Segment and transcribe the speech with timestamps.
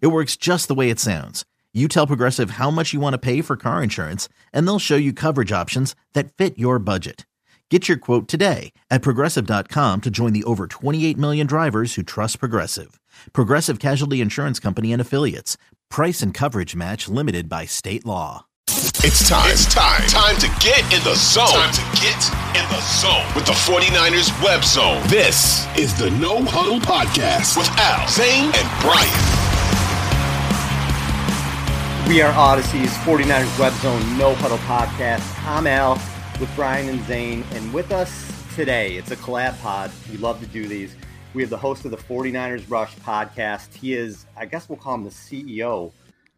[0.00, 1.44] It works just the way it sounds.
[1.72, 4.96] You tell Progressive how much you want to pay for car insurance, and they'll show
[4.96, 7.26] you coverage options that fit your budget.
[7.70, 12.38] Get your quote today at progressive.com to join the over 28 million drivers who trust
[12.38, 13.00] Progressive.
[13.32, 15.56] Progressive Casualty Insurance Company and Affiliates.
[15.90, 18.44] Price and coverage match limited by state law.
[18.68, 19.50] It's time.
[19.50, 20.02] It's time.
[20.08, 21.48] Time to get in the zone.
[21.48, 22.20] Time to get
[22.54, 25.00] in the zone with the 49ers web zone.
[25.08, 29.33] This is the No Huddle Podcast with Al, Zain, and Brian.
[32.06, 35.22] We are Audacy's 49ers Web Zone No Huddle Podcast.
[35.48, 35.94] I'm Al
[36.38, 39.90] with Brian and Zain, and with us today, it's a collab pod.
[40.10, 40.94] We love to do these.
[41.32, 43.72] We have the host of the 49ers Rush podcast.
[43.72, 45.92] He is, I guess we'll call him the CEO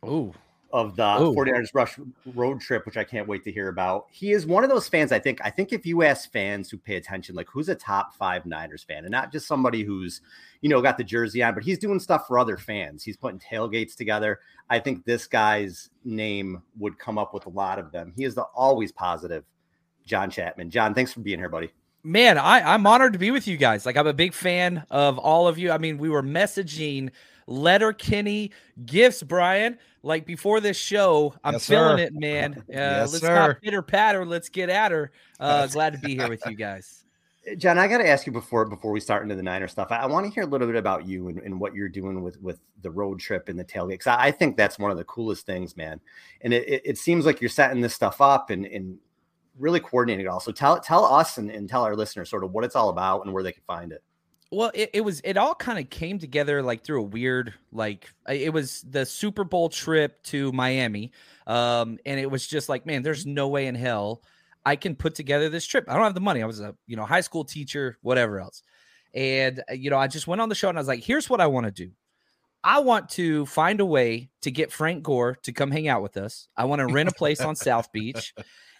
[0.06, 0.32] Ooh.
[0.72, 1.34] Of the Ooh.
[1.34, 1.98] 49ers Rush
[2.34, 4.06] road trip, which I can't wait to hear about.
[4.10, 5.40] He is one of those fans, I think.
[5.44, 8.82] I think if you ask fans who pay attention, like who's a top five Niners
[8.82, 10.20] fan, and not just somebody who's,
[10.60, 13.02] you know, got the jersey on, but he's doing stuff for other fans.
[13.02, 14.40] He's putting tailgates together.
[14.68, 18.12] I think this guy's name would come up with a lot of them.
[18.16, 19.44] He is the always positive
[20.04, 20.70] John Chapman.
[20.70, 21.70] John, thanks for being here, buddy.
[22.02, 23.84] Man, I, I'm honored to be with you guys.
[23.84, 25.72] Like, I'm a big fan of all of you.
[25.72, 27.10] I mean, we were messaging
[27.46, 28.50] Letterkenny
[28.84, 29.78] gifts, Brian.
[30.02, 32.04] Like before this show, I'm Yes, feeling sir.
[32.04, 32.54] it, man.
[32.68, 33.34] Uh, Yes, let's sir.
[33.34, 34.24] not pitter patter.
[34.24, 35.12] Let's get at her.
[35.40, 37.02] Uh, glad to be here with you guys.
[37.58, 39.92] John, I got to ask you before before we start into the Niner stuff.
[39.92, 42.22] I, I want to hear a little bit about you and, and what you're doing
[42.22, 44.00] with with the road trip and the tailgate.
[44.00, 46.00] 'Cause I, I think that's one of the coolest things, man.
[46.40, 48.98] And it, it, it seems like you're setting this stuff up and, and
[49.60, 50.40] really coordinating it all.
[50.40, 53.24] So tell tell us and, and tell our listeners sort of what it's all about
[53.24, 54.02] and where they can find it.
[54.52, 58.08] Well, it, it was it all kind of came together like through a weird like
[58.28, 61.12] it was the Super Bowl trip to Miami.
[61.46, 64.22] Um and it was just like, man, there's no way in hell
[64.64, 65.84] I can put together this trip.
[65.88, 66.42] I don't have the money.
[66.42, 68.62] I was a, you know, high school teacher, whatever else.
[69.14, 71.28] And uh, you know, I just went on the show and I was like, here's
[71.28, 71.90] what I want to do.
[72.62, 76.16] I want to find a way to get Frank Gore to come hang out with
[76.16, 76.48] us.
[76.56, 78.34] I want to rent a place on South Beach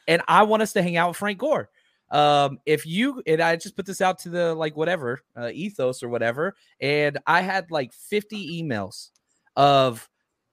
[0.09, 1.71] and I want us to hang out with Frank Gore
[2.11, 6.03] um if you and i just put this out to the like whatever uh, ethos
[6.03, 9.11] or whatever and i had like 50 emails
[9.57, 10.09] of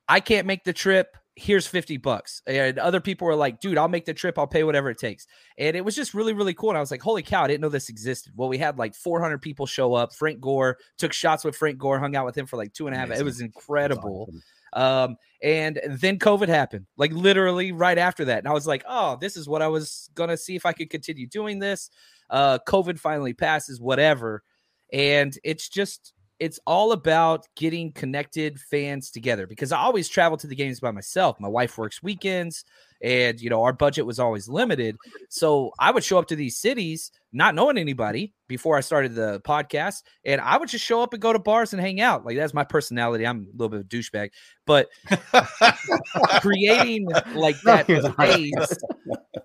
[0.08, 3.88] i can't make the trip here's 50 bucks and other people were like dude i'll
[3.88, 5.26] make the trip i'll pay whatever it takes
[5.58, 7.62] and it was just really really cool and i was like holy cow i didn't
[7.62, 8.34] know this existed.
[8.36, 11.98] Well we had like 400 people show up frank gore took shots with frank gore
[11.98, 14.30] hung out with him for like two and a half it was incredible
[14.74, 18.40] um, and then COVID happened, like literally right after that.
[18.40, 20.90] And I was like, oh, this is what I was gonna see if I could
[20.90, 21.90] continue doing this.
[22.30, 24.44] Uh, COVID finally passes, whatever.
[24.92, 30.48] And it's just it's all about getting connected fans together because I always travel to
[30.48, 31.40] the games by myself.
[31.40, 32.66] My wife works weekends
[33.04, 34.96] and you know our budget was always limited.
[35.30, 39.40] So I would show up to these cities not knowing anybody before I started the
[39.42, 42.26] podcast and I would just show up and go to bars and hang out.
[42.26, 43.26] Like that's my personality.
[43.28, 44.30] I'm a little bit of a douchebag,
[44.66, 44.88] but
[46.42, 48.78] creating like that space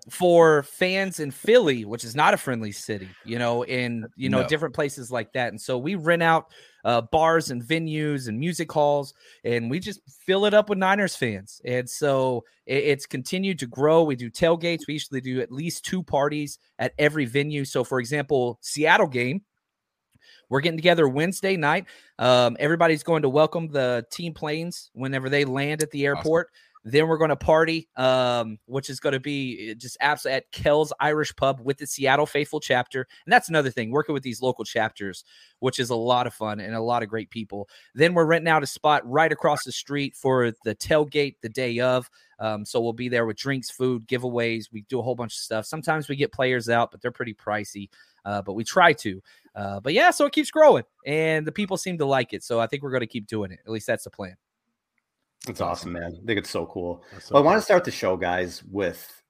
[0.09, 4.41] for fans in Philly, which is not a friendly city, you know, in you know
[4.41, 4.47] No.
[4.47, 5.49] different places like that.
[5.49, 6.51] And so we rent out
[6.85, 9.13] uh, bars and venues and music halls,
[9.43, 11.61] and we just fill it up with Niners fans.
[11.65, 14.03] And so it- it's continued to grow.
[14.03, 14.87] We do tailgates.
[14.87, 17.65] We usually do at least two parties at every venue.
[17.65, 19.41] So, for example, Seattle game.
[20.49, 21.85] We're getting together Wednesday night.
[22.17, 26.49] Um, everybody's going to welcome the team planes whenever they land at the airport.
[26.83, 30.93] Then we're going to party, um, which is going to be just absolutely at Kell's
[30.99, 33.05] Irish Pub with the Seattle Faithful chapter.
[33.25, 35.23] And that's another thing, working with these local chapters,
[35.59, 37.69] which is a lot of fun and a lot of great people.
[37.95, 41.79] Then we're renting out a spot right across the street for the tailgate the day
[41.79, 42.09] of.
[42.39, 44.71] Um, so we'll be there with drinks, food, giveaways.
[44.71, 45.65] We do a whole bunch of stuff.
[45.65, 47.89] Sometimes we get players out, but they're pretty pricey.
[48.23, 49.21] Uh, but we try to.
[49.55, 52.43] Uh, but yeah, so it keeps growing, and the people seem to like it.
[52.43, 53.59] So I think we're going to keep doing it.
[53.65, 54.35] At least that's the plan.
[55.47, 56.17] It's awesome, man.
[56.21, 57.03] I think it's so cool.
[57.19, 59.23] So well, I want to start the show, guys, with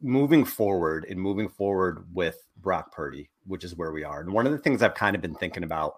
[0.00, 4.20] moving forward and moving forward with Brock Purdy, which is where we are.
[4.20, 5.94] And one of the things I've kind of been thinking about,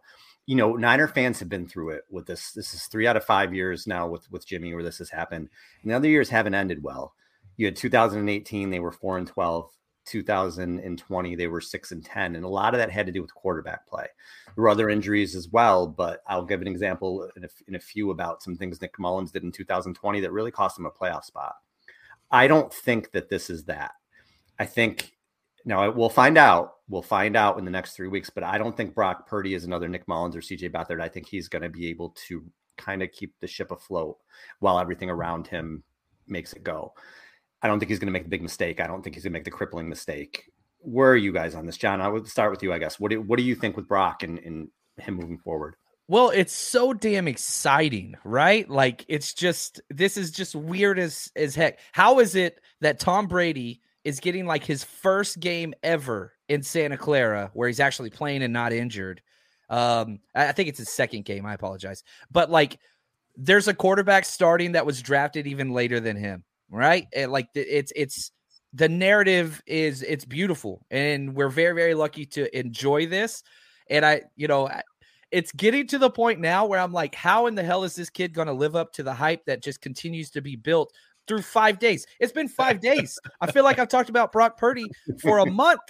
[0.47, 2.53] you know, Niner fans have been through it with this.
[2.53, 5.49] This is three out of five years now with with Jimmy where this has happened.
[5.83, 7.15] And the other years haven't ended well.
[7.57, 9.71] You had 2018, they were four and 12.
[10.07, 13.35] 2020 they were 6 and 10 and a lot of that had to do with
[13.35, 14.07] quarterback play.
[14.55, 17.81] There were other injuries as well but i'll give an example in a, in a
[17.81, 21.25] few about some things nick mullens did in 2020 that really cost him a playoff
[21.25, 21.55] spot.
[22.31, 23.93] I don't think that this is that.
[24.59, 25.13] I think
[25.65, 28.77] now we'll find out we'll find out in the next three weeks but i don't
[28.77, 31.01] think brock purdy is another nick mullens or cj beathard.
[31.01, 32.45] I think he's going to be able to
[32.79, 34.17] kind of keep the ship afloat
[34.61, 35.83] while everything around him
[36.29, 36.93] makes it go
[37.63, 38.81] I don't think he's going to make the big mistake.
[38.81, 40.51] I don't think he's going to make the crippling mistake.
[40.79, 42.01] Where are you guys on this, John?
[42.01, 43.01] I would start with you, I guess.
[43.01, 44.69] What do, what do you think with Brock and, and
[44.99, 45.77] him moving forward?
[46.09, 48.69] Well, it's so damn exciting, right?
[48.71, 51.81] Like it's just this is just weird as as heck.
[51.91, 56.97] How is it that Tom Brady is getting like his first game ever in Santa
[56.97, 59.21] Clara where he's actually playing and not injured?
[59.69, 61.45] Um, I think it's his second game.
[61.45, 62.79] I apologize, but like,
[63.37, 67.07] there's a quarterback starting that was drafted even later than him right?
[67.15, 68.31] And like it's it's
[68.73, 73.43] the narrative is it's beautiful, and we're very very lucky to enjoy this.
[73.89, 74.69] And I, you know,
[75.31, 78.11] it's getting to the point now where I'm like, how in the hell is this
[78.11, 80.93] kid going to live up to the hype that just continues to be built
[81.27, 82.07] through five days?
[82.21, 83.19] It's been five days.
[83.41, 84.87] I feel like I've talked about Brock Purdy
[85.21, 85.81] for a month.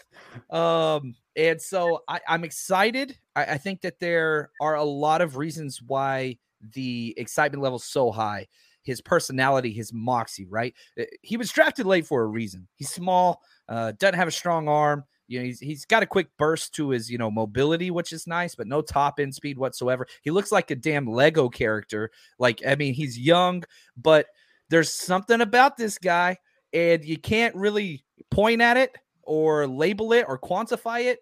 [0.51, 3.19] Um, and so I, am excited.
[3.35, 6.39] I, I think that there are a lot of reasons why
[6.73, 8.47] the excitement level so high
[8.87, 10.73] his personality, his moxie, right?
[10.99, 12.69] Uh, he was drafted late for a reason.
[12.77, 15.05] He's small, uh, doesn't have a strong arm.
[15.27, 18.29] You know, he's he's got a quick burst to his, you know, mobility, which is
[18.29, 20.07] nice, but no top end speed whatsoever.
[20.23, 22.13] He looks like a damn Lego character.
[22.39, 23.65] Like, I mean, he's young,
[23.97, 24.27] but
[24.71, 26.39] there's something about this guy,
[26.73, 31.19] and you can't really point at it or label it or quantify it.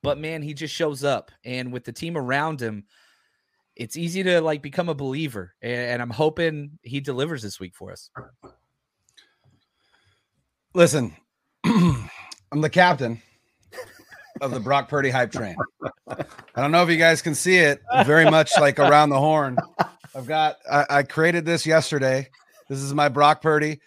[0.00, 2.84] But man, he just shows up, and with the team around him,
[3.76, 7.92] it's easy to like become a believer, and I'm hoping he delivers this week for
[7.92, 8.10] us.
[10.74, 11.16] Listen,
[11.64, 13.20] I'm the captain
[14.40, 15.56] of the Brock Purdy hype train.
[16.08, 19.56] I don't know if you guys can see it very much like around the horn.
[20.14, 22.28] I've got I, I created this yesterday.
[22.68, 23.80] This is my Brock Purdy.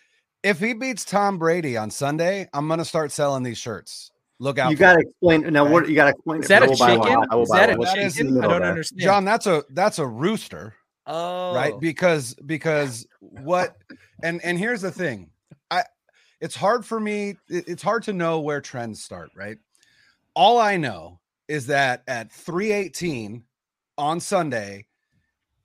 [0.44, 4.12] If he beats Tom Brady on Sunday, I'm gonna start selling these shirts.
[4.40, 4.72] Look out!
[4.72, 5.64] You got to explain now.
[5.64, 5.72] Right?
[5.72, 6.42] What you got to explain?
[6.42, 7.40] Is that a chicken?
[7.40, 8.44] Is that a chicken?
[8.44, 9.02] I don't understand.
[9.02, 10.74] John, that's a that's a rooster.
[11.08, 11.80] Oh, right.
[11.80, 13.78] Because because what?
[14.24, 15.30] And and here's the thing.
[15.72, 15.84] I
[16.42, 17.38] it's hard for me.
[17.48, 19.30] It's hard to know where trends start.
[19.36, 19.58] Right.
[20.36, 23.44] All I know is that at 318
[23.98, 24.88] on Sunday,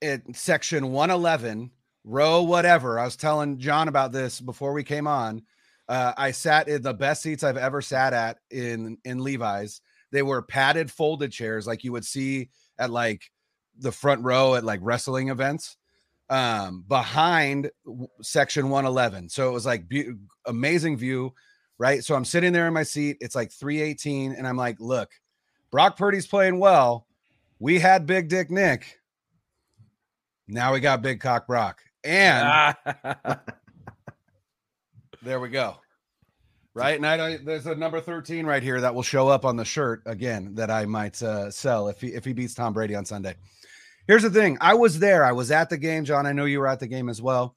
[0.01, 1.73] in section 111,
[2.05, 3.01] row whatever.
[3.01, 5.43] I was telling John about this before we came on
[5.91, 9.83] uh, I sat in the best seats I've ever sat at in in Levi's.
[10.13, 12.49] They were padded folded chairs like you would see
[12.79, 13.31] at like
[13.79, 15.77] the front row at like wrestling events
[16.29, 17.71] um behind
[18.23, 20.13] section 111 so it was like be-
[20.47, 21.33] amazing view
[21.79, 22.05] right?
[22.05, 25.11] So i'm sitting there in my seat it's like 318 and i'm like look
[25.71, 27.07] brock purdy's playing well.
[27.59, 28.99] We had big dick nick.
[30.49, 31.81] Now we got big cock brock.
[32.03, 32.75] And
[35.23, 35.77] There we go.
[36.73, 36.97] Right.
[36.97, 39.65] And I don't, there's a number 13 right here that will show up on the
[39.65, 43.05] shirt again that I might uh, sell if he if he beats Tom Brady on
[43.05, 43.35] Sunday.
[44.07, 44.57] Here's the thing.
[44.61, 45.25] I was there.
[45.25, 46.27] I was at the game, John.
[46.27, 47.57] I know you were at the game as well.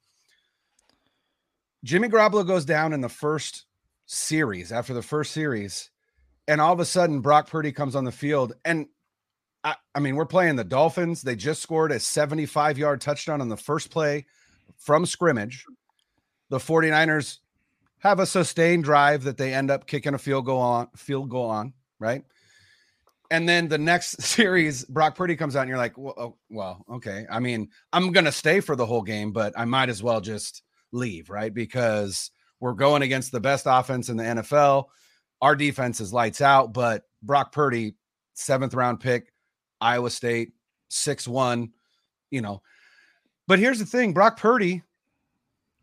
[1.83, 3.65] Jimmy Garoppolo goes down in the first
[4.05, 5.89] series after the first series,
[6.47, 8.53] and all of a sudden Brock Purdy comes on the field.
[8.65, 8.87] And
[9.63, 11.21] I, I mean, we're playing the Dolphins.
[11.21, 14.25] They just scored a 75 yard touchdown on the first play
[14.77, 15.65] from scrimmage.
[16.49, 17.39] The 49ers
[18.03, 21.49] have a sustained drive that they end up kicking a field goal on, field goal
[21.49, 22.21] on, right?
[23.31, 26.85] And then the next series, Brock Purdy comes out, and you're like, well, oh, well,
[26.91, 27.25] okay.
[27.31, 30.63] I mean, I'm gonna stay for the whole game, but I might as well just
[30.91, 31.53] leave, right?
[31.53, 32.29] Because
[32.59, 34.85] we're going against the best offense in the NFL.
[35.41, 37.95] Our defense is lights out, but Brock Purdy,
[38.33, 39.31] seventh round pick,
[39.79, 40.51] Iowa State,
[40.89, 41.71] six one,
[42.31, 42.61] you know.
[43.47, 44.83] But here's the thing: Brock Purdy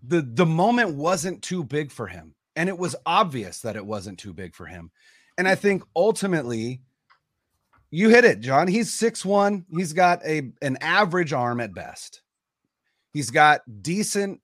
[0.03, 4.19] the the moment wasn't too big for him and it was obvious that it wasn't
[4.19, 4.91] too big for him
[5.39, 6.81] and i think ultimately
[7.91, 12.23] you hit it john he's six one he's got a an average arm at best.
[13.13, 14.41] He's got decent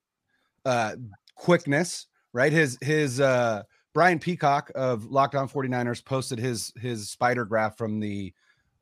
[0.65, 0.97] uh
[1.37, 2.53] quickness right?
[2.53, 3.63] His his uh
[3.95, 8.35] brian peacock of Locked On 49ers posted his his spider graph from the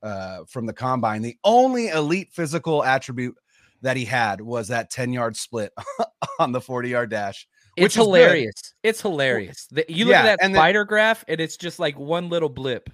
[0.03, 3.37] uh from the combine the only elite physical attribute
[3.85, 5.73] that he had was that 10 yard split
[6.39, 7.47] on the 40 yard dash.
[7.77, 8.75] It's hilarious.
[8.83, 9.67] It's hilarious.
[9.71, 12.91] The, you look Yeah, at that spider graph, and it's just like one little blip.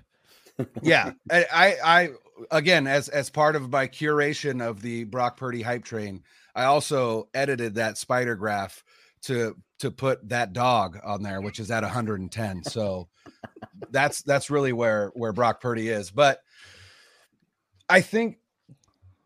[0.82, 2.08] yeah I, I i
[2.50, 6.22] again as as part of my curation of the brock purdy hype train
[6.54, 8.82] i also edited that spider graph
[9.22, 13.08] to to put that dog on there which is at 110 so
[13.90, 16.40] that's that's really where where brock purdy is but
[17.88, 18.36] i think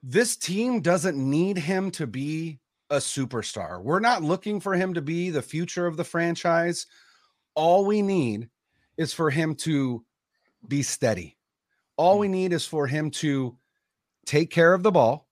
[0.07, 2.59] this team doesn't need him to be
[2.91, 6.87] a superstar we're not looking for him to be the future of the franchise
[7.55, 8.49] all we need
[8.97, 10.05] is for him to
[10.67, 11.37] be steady.
[11.97, 12.33] All we hmm.
[12.33, 13.57] need is for him to
[14.27, 15.29] take care of the ball,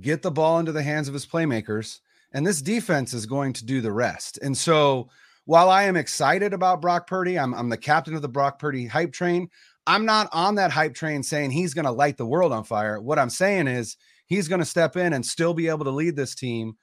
[0.00, 2.00] get the ball into the hands of his playmakers,
[2.32, 4.38] and this defense is going to do the rest.
[4.42, 5.08] And so,
[5.46, 8.86] while I am excited about Brock Purdy, I'm, I'm the captain of the Brock Purdy
[8.86, 9.50] hype train.
[9.86, 13.00] I'm not on that hype train saying he's going to light the world on fire.
[13.00, 16.16] What I'm saying is he's going to step in and still be able to lead
[16.16, 16.76] this team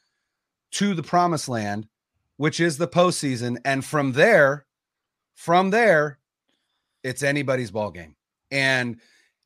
[0.71, 1.87] to the promised land,
[2.37, 3.57] which is the postseason.
[3.65, 4.65] And from there,
[5.35, 6.19] from there,
[7.03, 8.15] it's anybody's ball game.
[8.51, 8.99] And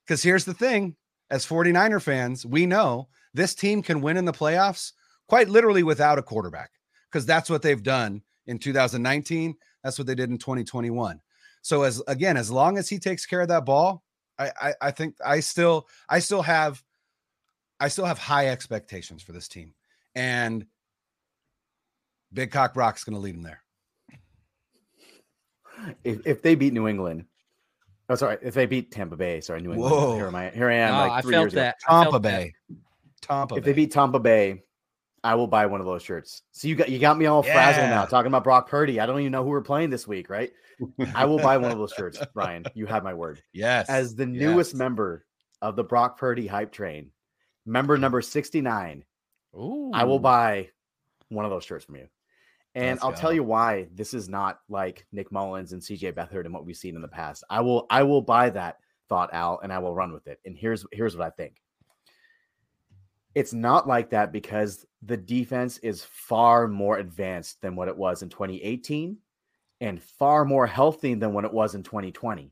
[0.06, 0.96] because here's the thing
[1.30, 4.92] as 49er fans, we know this team can win in the playoffs
[5.28, 6.72] quite literally without a quarterback
[7.10, 9.56] because that's what they've done in 2019.
[9.84, 11.20] That's what they did in 2021.
[11.66, 14.04] So as again, as long as he takes care of that ball,
[14.38, 16.84] I, I, I think I still I still have
[17.80, 19.74] I still have high expectations for this team.
[20.14, 20.68] And
[22.32, 23.64] Big Cock Brock's gonna lead them there.
[26.04, 27.26] If, if they beat New England,
[28.10, 29.92] oh sorry, if they beat Tampa Bay, sorry, New England.
[29.92, 30.16] Whoa.
[30.18, 30.52] Here am I?
[30.52, 30.94] Here I am.
[30.94, 31.62] No, like I felt years ago.
[31.62, 31.82] that.
[31.82, 32.22] Felt Tampa that.
[32.22, 32.54] Bay.
[33.22, 33.72] Tampa Bay If Bay.
[33.72, 34.62] they beat Tampa Bay,
[35.26, 36.44] I will buy one of those shirts.
[36.52, 39.00] So you got you got me all frazzled now talking about Brock Purdy.
[39.00, 40.52] I don't even know who we're playing this week, right?
[41.16, 42.64] I will buy one of those shirts, Brian.
[42.76, 43.42] You have my word.
[43.52, 43.90] yes.
[43.90, 44.78] As the newest Yes.
[44.78, 45.26] member
[45.62, 47.12] of the Brock Purdy hype train,
[47.66, 49.04] member number 69,
[49.56, 49.92] Ooh.
[49.94, 50.70] I will buy
[51.30, 52.08] one of those shirts from you.
[52.76, 56.46] And Let's I'll tell you why this is not like Nick Mullens and CJ Beathard
[56.46, 57.44] and what we've seen in the past.
[57.50, 58.78] I will I will buy that
[59.10, 60.40] thought, Al, and I will run with it.
[60.46, 61.56] And here's here's what I think.
[63.36, 68.24] It's not like that because the defense is far more advanced than what it was
[68.24, 69.18] in 2018
[69.82, 72.52] and far more healthy than when it was in 2020.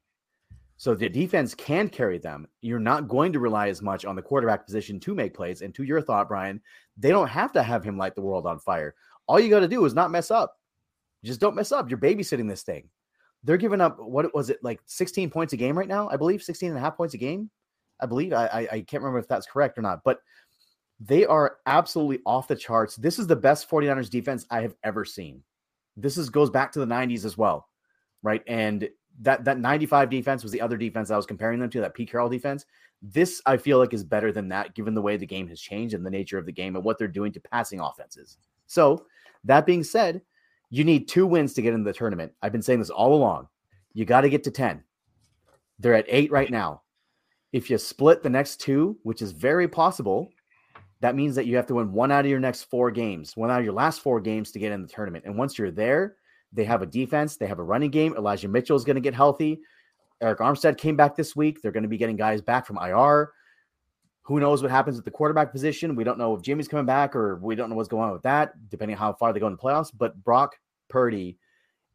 [0.77, 2.47] So the defense can carry them.
[2.61, 5.61] You're not going to rely as much on the quarterback position to make plays.
[5.61, 6.59] And to your thought, Brian,
[6.97, 8.95] they don't have to have him light the world on fire.
[9.27, 10.57] All you got to do is not mess up.
[11.23, 11.89] Just don't mess up.
[11.89, 12.89] You're babysitting this thing.
[13.45, 16.09] They're giving up, what was it, like 16 points a game right now?
[16.09, 17.49] I believe 16 and a half points a game.
[18.01, 18.33] I believe.
[18.33, 20.19] I, I, I can't remember if that's correct or not, but
[21.05, 22.95] they are absolutely off the charts.
[22.95, 25.43] This is the best 49ers defense I have ever seen.
[25.97, 27.67] This is goes back to the 90s as well,
[28.21, 28.41] right?
[28.47, 28.87] And
[29.21, 32.09] that that 95 defense was the other defense I was comparing them to, that Pete
[32.09, 32.65] Carroll defense.
[33.01, 35.93] This I feel like is better than that, given the way the game has changed
[35.93, 38.37] and the nature of the game and what they're doing to passing offenses.
[38.65, 39.05] So
[39.43, 40.21] that being said,
[40.69, 42.31] you need two wins to get into the tournament.
[42.41, 43.49] I've been saying this all along.
[43.93, 44.83] You got to get to 10.
[45.79, 46.81] They're at eight right now.
[47.51, 50.31] If you split the next two, which is very possible,
[51.03, 53.51] that means that you have to win one out of your next four games, one
[53.51, 55.25] out of your last four games to get in the tournament.
[55.25, 56.15] And once you're there,
[56.53, 58.15] they have a defense, they have a running game.
[58.15, 59.59] Elijah Mitchell is going to get healthy.
[60.21, 61.61] Arik Armstead came back this week.
[61.61, 63.33] They're going to be getting guys back from IR.
[64.21, 65.97] Who knows what happens at the quarterback position?
[65.97, 68.23] We don't know if Jimmy's coming back or we don't know what's going on with
[68.23, 69.91] that, depending on how far they go in the playoffs.
[69.93, 70.55] But Brock
[70.87, 71.37] Purdy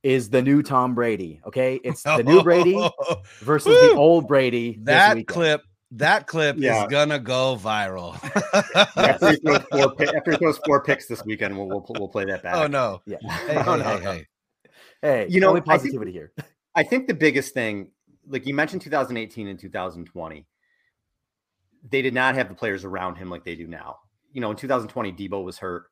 [0.03, 1.41] is the new Tom Brady.
[1.47, 1.81] Okay.
[1.83, 2.79] It's the new Brady
[3.39, 4.79] versus the old Brady.
[4.83, 5.63] that clip,
[5.93, 6.83] that clip Yeah.
[6.85, 8.15] is gonna go viral.
[8.97, 12.25] After he, throws four, after he throws four picks this weekend, we'll, we'll, we'll play
[12.27, 12.55] that back.
[12.57, 13.01] oh no.
[13.07, 13.17] Yeah.
[13.23, 14.13] Hey, No, hey, no, hey, no.
[14.13, 14.27] hey.
[15.03, 16.33] Hey, You know, only I think- positivity here.
[16.41, 17.91] Oh, I think the biggest thing,
[18.29, 20.47] like you mentioned 2018 and 2020,
[21.91, 23.97] they did not have the players around him like they do now.
[24.33, 25.85] You know, in 2020, Deebo was hurt.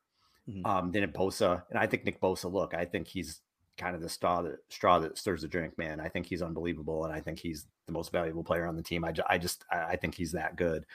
[0.48, 0.64] Mm-hmm.
[0.66, 3.40] Um, then at Bosa, and I think Nick Bosa, look, I think he's
[3.76, 6.00] kind of the straw that straw that stirs the drink, man.
[6.00, 9.04] I think he's unbelievable, and I think he's the most valuable player on the team.
[9.04, 10.86] I, ju- I just I think he's that good.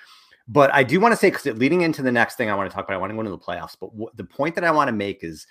[0.47, 2.75] But I do want to say because leading into the next thing I want to
[2.75, 3.77] talk about, I want to go into the playoffs.
[3.79, 5.47] But what, the point that I want to make is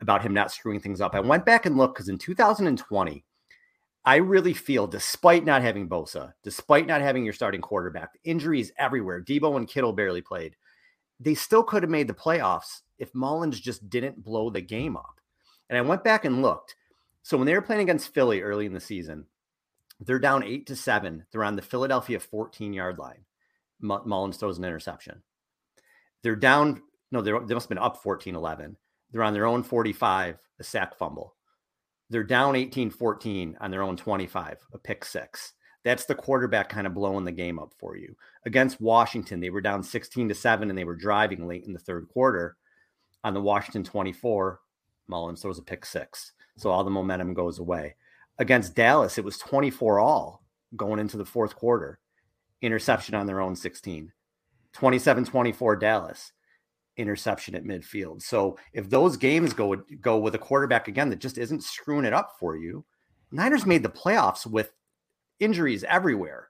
[0.00, 1.14] about him not screwing things up.
[1.14, 3.24] I went back and looked because in 2020,
[4.04, 9.20] I really feel, despite not having Bosa, despite not having your starting quarterback, injuries everywhere,
[9.20, 10.56] Deebo and Kittle barely played,
[11.20, 15.20] they still could have made the playoffs if Mullens just didn't blow the game up.
[15.68, 16.76] And I went back and looked.
[17.22, 19.26] So when they were playing against Philly early in the season,
[20.00, 21.26] they're down eight to seven.
[21.30, 23.24] They're on the Philadelphia 14 yard line.
[23.80, 25.22] Mu- Mullens throws an interception.
[26.22, 26.82] They're down,
[27.12, 28.76] no, they must have been up 14 11.
[29.10, 31.34] They're on their own 45, a sack fumble.
[32.10, 35.52] They're down 18 14 on their own 25, a pick six.
[35.84, 38.14] That's the quarterback kind of blowing the game up for you.
[38.44, 41.78] Against Washington, they were down 16 to 7 and they were driving late in the
[41.78, 42.56] third quarter.
[43.24, 44.60] On the Washington 24,
[45.08, 46.32] Mullens throws a pick six.
[46.56, 47.96] So all the momentum goes away.
[48.38, 50.44] Against Dallas, it was 24 all
[50.76, 51.98] going into the fourth quarter.
[52.62, 54.12] Interception on their own 16.
[54.72, 56.32] 27 24 Dallas
[56.98, 58.20] interception at midfield.
[58.20, 62.12] So if those games go go with a quarterback again that just isn't screwing it
[62.12, 62.84] up for you,
[63.30, 64.72] Niners made the playoffs with
[65.40, 66.48] injuries everywhere.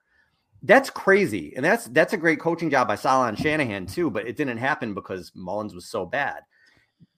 [0.62, 1.54] That's crazy.
[1.54, 4.58] And that's that's a great coaching job by Saleh and Shanahan too, but it didn't
[4.58, 6.40] happen because Mullens was so bad.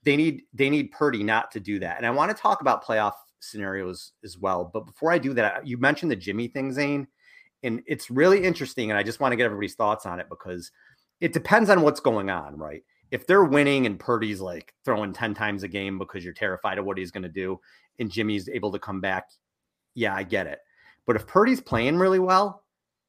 [0.03, 1.97] They need they need Purdy not to do that.
[1.97, 4.69] And I want to talk about playoff scenarios as well.
[4.71, 7.07] But before I do that, you mentioned the Jimmy thing, Zain,
[7.63, 8.89] and it's really interesting.
[8.91, 10.71] And I just want to get everybody's thoughts on it because
[11.19, 12.83] it depends on what's going on, right?
[13.11, 16.85] If they're winning and Purdy's like throwing 10 times a game because you're terrified of
[16.85, 17.59] what he's going to do
[17.99, 19.25] and Jimmy's able to come back,
[19.93, 20.59] yeah, I get it.
[21.05, 22.63] But if Purdy's playing really well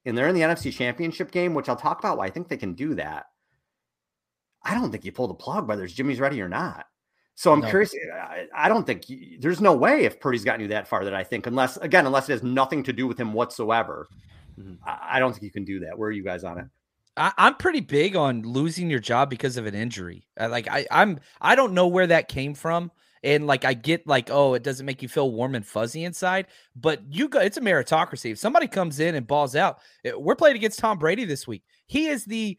[0.05, 2.57] and they're in the NFC championship game, which I'll talk about why I think they
[2.57, 3.27] can do that,
[4.63, 6.85] I don't think you pull the plug whether it's Jimmy's ready or not.
[7.35, 7.69] So I'm no.
[7.69, 7.95] curious.
[8.13, 9.05] I, I, don't think
[9.39, 12.29] there's no way if Purdy's gotten you that far that I think, unless again, unless
[12.29, 14.07] it has nothing to do with him whatsoever,
[14.59, 14.75] mm-hmm.
[14.85, 15.97] I, I, don't think you can do that.
[15.97, 16.65] Where are you guys on it?
[17.17, 20.27] I, am pretty big on losing your job because of an injury.
[20.39, 22.91] I, like I, I'm I don't know where that came from.
[23.23, 26.47] And like I get like, oh, it doesn't make you feel warm and fuzzy inside,
[26.75, 28.31] but you go it's a meritocracy.
[28.31, 31.63] If somebody comes in and balls out, eh, we're playing against Tom Brady this week.
[31.87, 32.57] He is the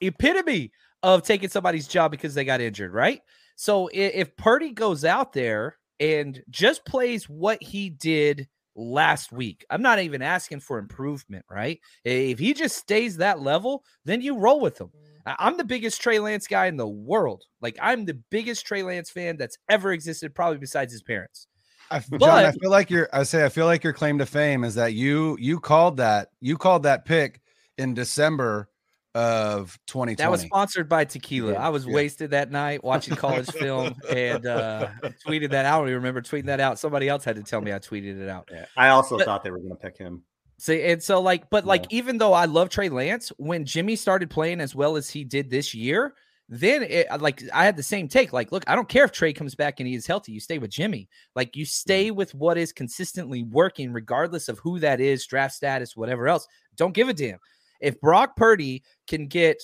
[0.00, 3.22] epitome of taking somebody's job because they got injured, right?
[3.56, 9.64] So if Purdy goes out there and just plays what he did last week.
[9.68, 11.78] I'm not even asking for improvement, right?
[12.04, 14.90] If he just stays that level, then you roll with him.
[15.26, 17.44] I'm the biggest Trey Lance guy in the world.
[17.60, 21.46] Like I'm the biggest Trey Lance fan that's ever existed, probably besides his parents.
[21.90, 24.26] I, but, John, I feel like your I say I feel like your claim to
[24.26, 27.40] fame is that you you called that you called that pick
[27.76, 28.69] in December
[29.14, 30.14] of 2020.
[30.16, 31.52] That was sponsored by tequila.
[31.52, 31.94] Yeah, I was yeah.
[31.94, 34.88] wasted that night watching college film and uh
[35.26, 35.74] tweeted that out.
[35.74, 36.78] I don't even remember tweeting that out.
[36.78, 38.48] Somebody else had to tell me I tweeted it out.
[38.52, 40.22] Yeah, I also but, thought they were going to pick him.
[40.58, 44.28] See, and so like, but like, even though I love Trey Lance, when Jimmy started
[44.28, 46.14] playing as well as he did this year,
[46.50, 48.32] then it, like I had the same take.
[48.32, 50.32] Like, look, I don't care if Trey comes back and he is healthy.
[50.32, 51.08] You stay with Jimmy.
[51.34, 52.16] Like, you stay mm-hmm.
[52.16, 56.46] with what is consistently working, regardless of who that is, draft status, whatever else.
[56.76, 57.38] Don't give a damn
[57.80, 59.62] if Brock Purdy can get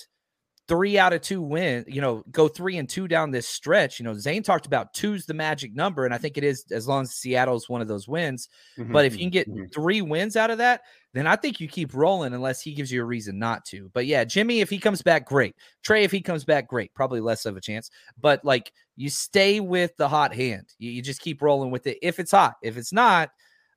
[0.67, 3.99] three out of two win, you know, go three and two down this stretch.
[3.99, 6.87] You know, Zain talked about two's the magic number, and I think it is as
[6.87, 8.49] long as Seattle's one of those wins.
[8.77, 9.65] Mm-hmm, but if you can get mm-hmm.
[9.73, 10.81] three wins out of that,
[11.13, 13.89] then I think you keep rolling unless he gives you a reason not to.
[13.93, 15.55] But yeah, Jimmy, if he comes back, great.
[15.83, 16.93] Trey, if he comes back, great.
[16.93, 17.89] Probably less of a chance.
[18.19, 20.73] But like you stay with the hot hand.
[20.79, 21.97] You, you just keep rolling with it.
[22.01, 23.29] If it's hot, if it's not,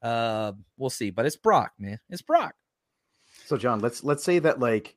[0.02, 1.10] uh, we'll see.
[1.10, 1.98] But it's Brock, man.
[2.08, 2.54] It's Brock.
[3.50, 4.94] So John, let's let's say that like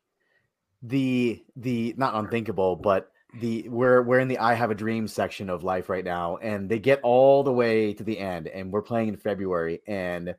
[0.84, 5.50] the the not unthinkable, but the we're we're in the I have a dream section
[5.50, 8.84] of life right now, and they get all the way to the end, and we're
[8.84, 10.36] playing in February, and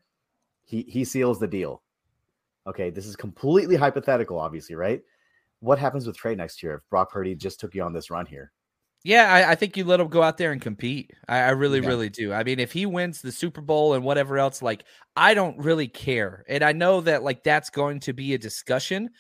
[0.63, 1.83] he he seals the deal.
[2.69, 5.03] Okay, this is completely hypothetical, obviously, right?
[5.59, 8.27] What happens with Trey next year if Brock Purdy just took you on this run
[8.27, 8.53] here?
[9.05, 11.13] Yeah, I, I, think you let him go out there and compete.
[11.29, 11.89] I, I really, yeah.
[11.89, 12.33] really do.
[12.33, 15.89] I mean, if he wins the Super Bowl and whatever else, like I don't really
[15.89, 16.43] care.
[16.49, 19.11] And I know that like that's going to be a discussion,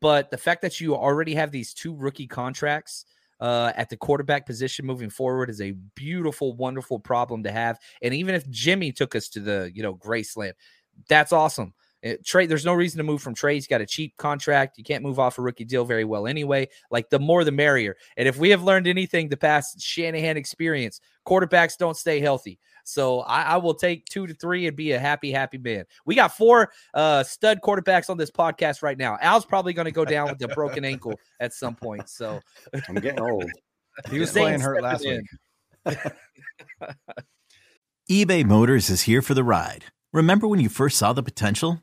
[0.00, 3.04] but the fact that you already have these two rookie contracts
[3.40, 7.80] uh, at the quarterback position moving forward is a beautiful, wonderful problem to have.
[8.00, 10.52] And even if Jimmy took us to the you know Graceland,
[11.08, 11.74] that's awesome.
[12.04, 13.54] Uh, Trey, there's no reason to move from Trey.
[13.54, 14.78] He's got a cheap contract.
[14.78, 16.68] You can't move off a rookie deal very well anyway.
[16.90, 17.96] Like the more the merrier.
[18.16, 22.58] And if we have learned anything the past Shanahan experience, quarterbacks don't stay healthy.
[22.84, 25.84] So I, I, will take two to three and be a happy, happy man.
[26.04, 29.18] We got four uh, stud quarterbacks on this podcast right now.
[29.20, 32.08] Al's probably going to go down with a broken ankle at some point.
[32.08, 32.40] So
[32.88, 33.50] I'm getting old.
[34.10, 35.20] He was playing hurt last week.
[38.10, 39.84] eBay Motors is here for the ride.
[40.14, 41.82] Remember when you first saw the potential?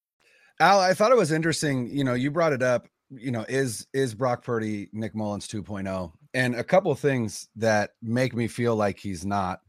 [0.61, 1.89] Al, I thought it was interesting.
[1.91, 2.87] You know, you brought it up.
[3.09, 6.11] You know, is is Brock Purdy Nick Mullens 2.0?
[6.35, 9.59] And a couple things that make me feel like he's not.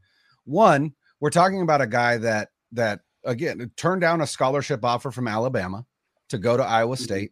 [0.45, 5.27] One, we're talking about a guy that that again turned down a scholarship offer from
[5.27, 5.83] Alabama
[6.29, 7.03] to go to Iowa Mm-hmm.
[7.03, 7.31] State,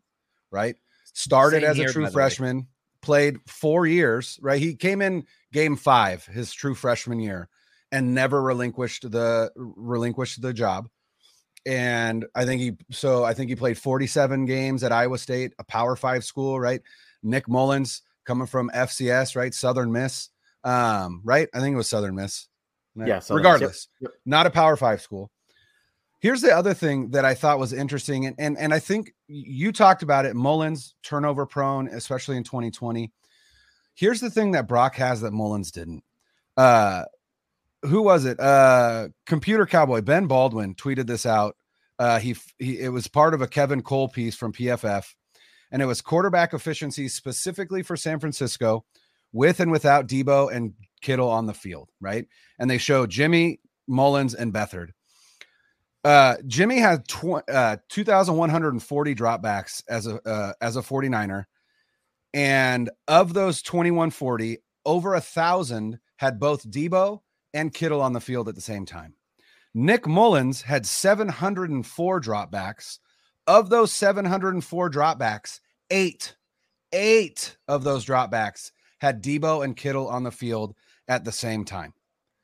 [0.49, 0.75] right?
[1.13, 2.67] Started Same as here, a true freshman,
[3.03, 4.59] played four years, right?
[4.59, 7.47] He came in game five his true freshman year
[7.91, 10.89] and never relinquished the relinquished the job
[11.65, 15.63] and I think he so I think he played 47 games at Iowa State, a
[15.63, 16.81] Power 5 school, right?
[17.23, 19.53] Nick Mullens coming from FCS, right?
[19.53, 20.29] Southern Miss.
[20.63, 21.47] Um, right?
[21.53, 22.47] I think it was Southern Miss.
[22.95, 23.29] Yeah, Southern Miss.
[23.29, 23.87] Yep, regardless.
[23.99, 24.11] yep.
[24.25, 25.31] Not a Power 5 school.
[26.19, 29.71] Here's the other thing that I thought was interesting and and, and I think you
[29.71, 33.11] talked about it Mullens turnover prone especially in 2020.
[33.95, 36.03] Here's the thing that Brock has that Mullens didn't.
[36.55, 37.05] Uh
[37.83, 38.39] who was it?
[38.39, 41.55] Uh computer cowboy Ben Baldwin tweeted this out.
[41.99, 45.05] Uh he, he it was part of a Kevin Cole piece from PFF
[45.71, 48.85] and it was quarterback efficiency specifically for San Francisco
[49.31, 52.27] with and without Deebo and Kittle on the field, right?
[52.59, 54.89] And they show Jimmy Mullens and Beathard.
[56.03, 61.45] Uh Jimmy had tw- uh 2140 dropbacks as a uh, as a 49er
[62.33, 67.21] and of those 2140 over a thousand had both Debo
[67.53, 69.15] and Kittle on the field at the same time.
[69.73, 72.99] Nick Mullens had 704 dropbacks.
[73.47, 75.59] Of those 704 dropbacks,
[75.89, 76.35] eight,
[76.93, 80.75] eight of those dropbacks had Deebo and Kittle on the field
[81.07, 81.93] at the same time.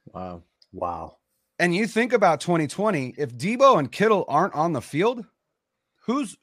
[0.08, 0.44] Wow.
[0.74, 1.18] Wow.
[1.60, 5.26] And you think about 2020, if Deebo and Kittle aren't on the field,
[6.02, 6.36] who's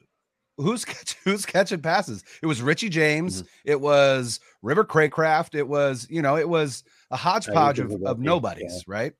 [0.57, 2.23] who's catch, who's catching passes?
[2.41, 7.17] It was Richie James, it was River Cracraft, it was, you know, it was a
[7.17, 8.93] hodgepodge of, of nobodies, yeah.
[8.93, 9.13] right?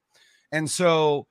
[0.52, 1.28] And so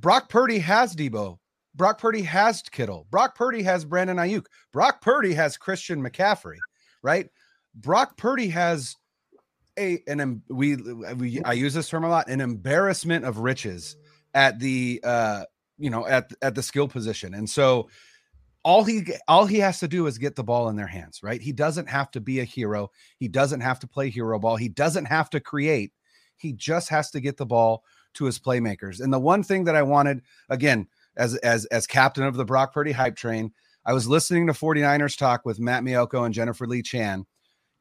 [0.00, 1.38] Brock Purdy has Deebo.
[1.74, 3.06] Brock Purdy has Kittle.
[3.10, 4.46] Brock Purdy has Brandon Aiyuk.
[4.72, 6.58] Brock Purdy has Christian McCaffrey,
[7.02, 7.28] right?
[7.74, 8.96] Brock Purdy has
[9.76, 13.96] a an we we I use this term a lot, an embarrassment of riches
[14.32, 15.44] at the uh
[15.78, 17.34] you know at at the skill position.
[17.34, 17.88] And so
[18.64, 21.40] all he all he has to do is get the ball in their hands, right?
[21.40, 22.90] He doesn't have to be a hero.
[23.18, 24.56] He doesn't have to play hero ball.
[24.56, 25.92] He doesn't have to create.
[26.36, 29.00] He just has to get the ball to his playmakers.
[29.00, 32.72] And the one thing that I wanted again as as as captain of the Brock
[32.72, 33.52] Purdy hype train,
[33.84, 37.26] I was listening to 49ers talk with Matt Maiocco and Jennifer Lee Chan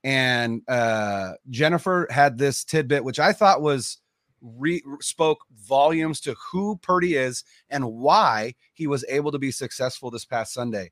[0.03, 3.99] and uh Jennifer had this tidbit which I thought was
[4.43, 10.11] re- spoke volumes to who Purdy is and why he was able to be successful
[10.11, 10.91] this past Sunday.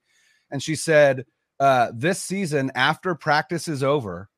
[0.50, 1.26] And she said,
[1.60, 4.30] uh, this season, after practice is over,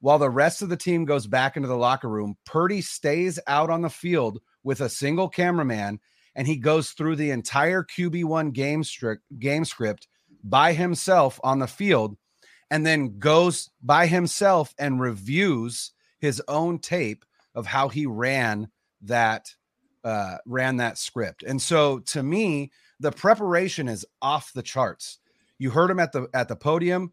[0.00, 3.70] while the rest of the team goes back into the locker room, Purdy stays out
[3.70, 5.98] on the field with a single cameraman
[6.34, 10.08] and he goes through the entire QB1 game script, game script
[10.44, 12.16] by himself on the field
[12.70, 18.68] and then goes by himself and reviews his own tape of how he ran
[19.02, 19.48] that
[20.04, 21.42] uh ran that script.
[21.42, 25.18] And so to me, the preparation is off the charts.
[25.58, 27.12] You heard him at the at the podium,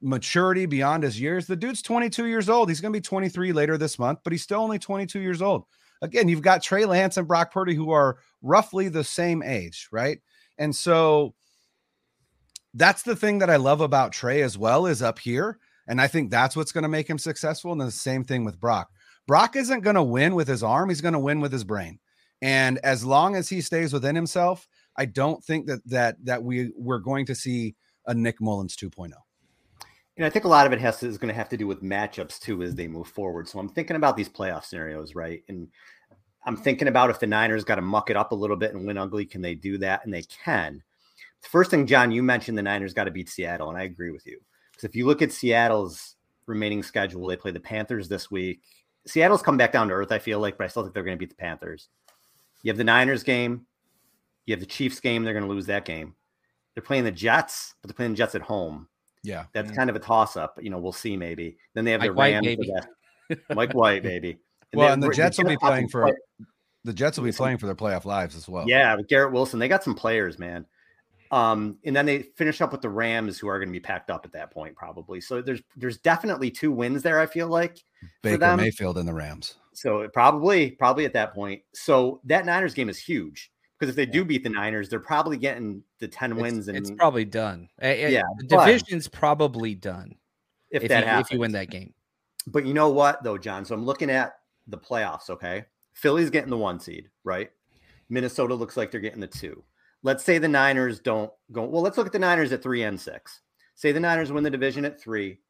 [0.00, 1.46] maturity beyond his years.
[1.46, 2.68] The dude's 22 years old.
[2.68, 5.64] He's going to be 23 later this month, but he's still only 22 years old.
[6.02, 10.18] Again, you've got Trey Lance and Brock Purdy who are roughly the same age, right?
[10.58, 11.34] And so
[12.74, 15.58] that's the thing that I love about Trey as well is up here.
[15.86, 17.72] And I think that's what's going to make him successful.
[17.72, 18.90] And the same thing with Brock.
[19.26, 21.98] Brock isn't going to win with his arm, he's going to win with his brain.
[22.42, 26.72] And as long as he stays within himself, I don't think that that that we
[26.76, 27.74] we're going to see
[28.06, 28.88] a Nick Mullens oh.
[28.88, 29.12] 2.0.
[30.16, 31.66] And I think a lot of it has to, is going to have to do
[31.66, 33.48] with matchups too as they move forward.
[33.48, 35.42] So I'm thinking about these playoff scenarios, right?
[35.48, 35.68] And
[36.46, 38.86] I'm thinking about if the Niners got to muck it up a little bit and
[38.86, 40.04] win ugly, can they do that?
[40.04, 40.82] And they can.
[41.42, 44.10] The first thing, John, you mentioned the Niners got to beat Seattle, and I agree
[44.10, 44.38] with you.
[44.70, 48.62] Because if you look at Seattle's remaining schedule, they play the Panthers this week.
[49.06, 51.16] Seattle's come back down to earth, I feel like, but I still think they're going
[51.16, 51.88] to beat the Panthers.
[52.62, 53.66] You have the Niners game,
[54.46, 56.14] you have the Chiefs game, they're going to lose that game.
[56.74, 58.88] They're playing the Jets, but they're playing the Jets at home.
[59.22, 59.44] Yeah.
[59.52, 60.58] That's kind of a toss up.
[60.60, 61.56] You know, we'll see maybe.
[61.74, 62.46] Then they have Mike the White, Rams.
[62.46, 62.72] baby.
[63.28, 64.38] for Mike White, baby.
[64.74, 66.46] well, and the Jets will be playing for play-
[66.84, 68.68] the Jets will be playing for their playoff lives as well.
[68.68, 70.66] Yeah, with Garrett Wilson, they got some players, man.
[71.34, 74.08] Um, and then they finish up with the Rams, who are going to be packed
[74.08, 75.20] up at that point, probably.
[75.20, 77.18] So there's there's definitely two wins there.
[77.18, 78.60] I feel like for Baker them.
[78.60, 79.56] Mayfield and the Rams.
[79.72, 81.60] So it probably probably at that point.
[81.74, 85.36] So that Niners game is huge because if they do beat the Niners, they're probably
[85.36, 86.68] getting the ten wins.
[86.68, 87.68] And It's probably done.
[87.80, 90.14] Eh, Yeah, the division's probably done
[90.70, 91.92] if, if, that you, happens, if you win that game.
[92.46, 93.64] But you know what, though, John?
[93.64, 94.34] So I'm looking at
[94.68, 95.28] the playoffs.
[95.30, 97.50] Okay, Philly's getting the one seed, right?
[98.08, 99.64] Minnesota looks like they're getting the two.
[100.04, 101.64] Let's say the Niners don't go.
[101.64, 103.40] Well, let's look at the Niners at three and six.
[103.74, 105.40] Say the Niners win the division at three,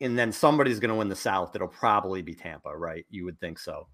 [0.00, 1.54] and then somebody's going to win the South.
[1.54, 3.06] It'll probably be Tampa, right?
[3.08, 3.88] You would think so.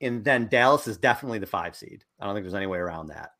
[0.00, 2.04] And then Dallas is definitely the five seed.
[2.20, 3.30] I don't think there's any way around that.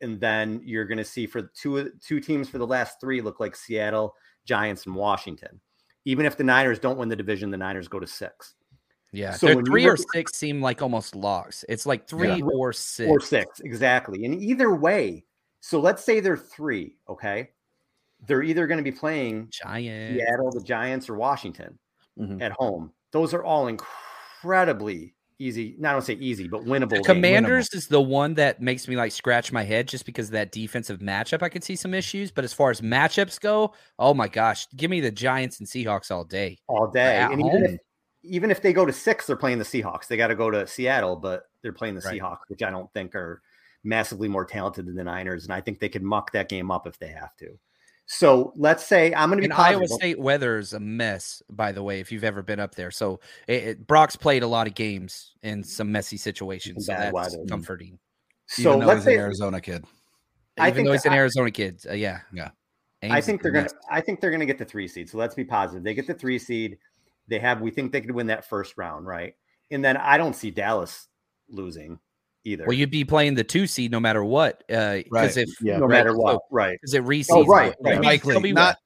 [0.00, 3.40] And then you're going to see for two two teams for the last three look
[3.40, 5.60] like Seattle, Giants, and Washington.
[6.04, 8.54] Even if the Niners don't win the division, the Niners go to six.
[9.12, 11.64] Yeah, So they're when you three or six seem like almost locks.
[11.68, 12.44] It's like three Yeah.
[12.44, 13.08] or six.
[13.08, 15.24] or six exactly and either way
[15.60, 17.50] so let's say they're three okay
[18.26, 20.20] they're either going to be playing Giants.
[20.22, 21.78] seattle the giants or washington
[22.18, 22.42] Mhm.
[22.42, 27.02] at home those are all incredibly easy not to say easy but winnable The.
[27.04, 30.50] Commanders is the one that makes me like scratch my head just because of that
[30.50, 31.44] defensive matchup.
[31.44, 34.90] I could see some issues, but as far as matchups go, oh my gosh, give
[34.90, 36.58] me the Giants and Seahawks all day.
[36.66, 37.80] all day and even if,
[38.24, 40.66] even if they go to six they're playing the seahawks they got to go to
[40.66, 42.20] seattle but they're playing the Right.
[42.20, 43.40] seahawks which i don't think are
[43.88, 46.86] massively more talented than the niners and i think they could muck that game up
[46.86, 47.58] if they have to
[48.06, 49.86] so let's say i'm going to be Iowa.
[49.86, 52.90] State weather is a mess, by the way, if you've ever been up there.
[52.90, 56.86] So it, it- Brock's played a lot of games in some messy situations.
[56.86, 57.44] So that's weather.
[57.46, 57.98] comforting.
[58.46, 59.84] so Even though let's he's an say Arizona kid.
[60.58, 61.82] I Even think though he's an I- Arizona kid.
[61.86, 62.20] Uh, yeah.
[62.32, 62.48] Yeah.
[63.02, 63.68] I think they're gonna.
[63.90, 65.10] I think they're gonna get the three seed.
[65.10, 65.84] So let's be positive.
[65.84, 66.78] They get the three seed.
[67.28, 67.60] They have.
[67.60, 69.34] We think they could win that first round, right?
[69.70, 71.08] And then I don't see Dallas
[71.50, 71.98] losing
[72.48, 72.64] either.
[72.66, 74.64] Well, you'd be playing the two seed no matter what.
[74.70, 75.48] Uh, because Right.
[75.48, 75.78] if Yeah.
[75.78, 76.78] no right, matter so- what, right?
[76.80, 77.26] because it reseeds.
[77.30, 78.02] Oh, right, It'll right.
[78.04, 78.76] Likely, not-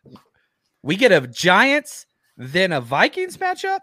[0.83, 3.81] We get a Giants, then a Vikings matchup.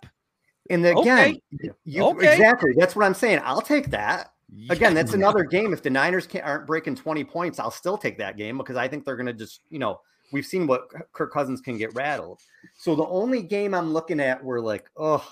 [0.69, 1.71] And then again, Okay.
[1.85, 2.33] you Okay.
[2.33, 2.73] exactly.
[2.77, 3.39] That's what I'm saying.
[3.43, 4.33] I'll take that.
[4.69, 5.73] Again, that's another game.
[5.73, 8.87] If the Niners can't, aren't breaking 20 points, I'll still take that game because I
[8.87, 10.01] think they're going to just, you know,
[10.33, 12.41] we've seen what Kirk Cousins can get rattled.
[12.75, 15.25] So the only game I'm looking at where like, oh,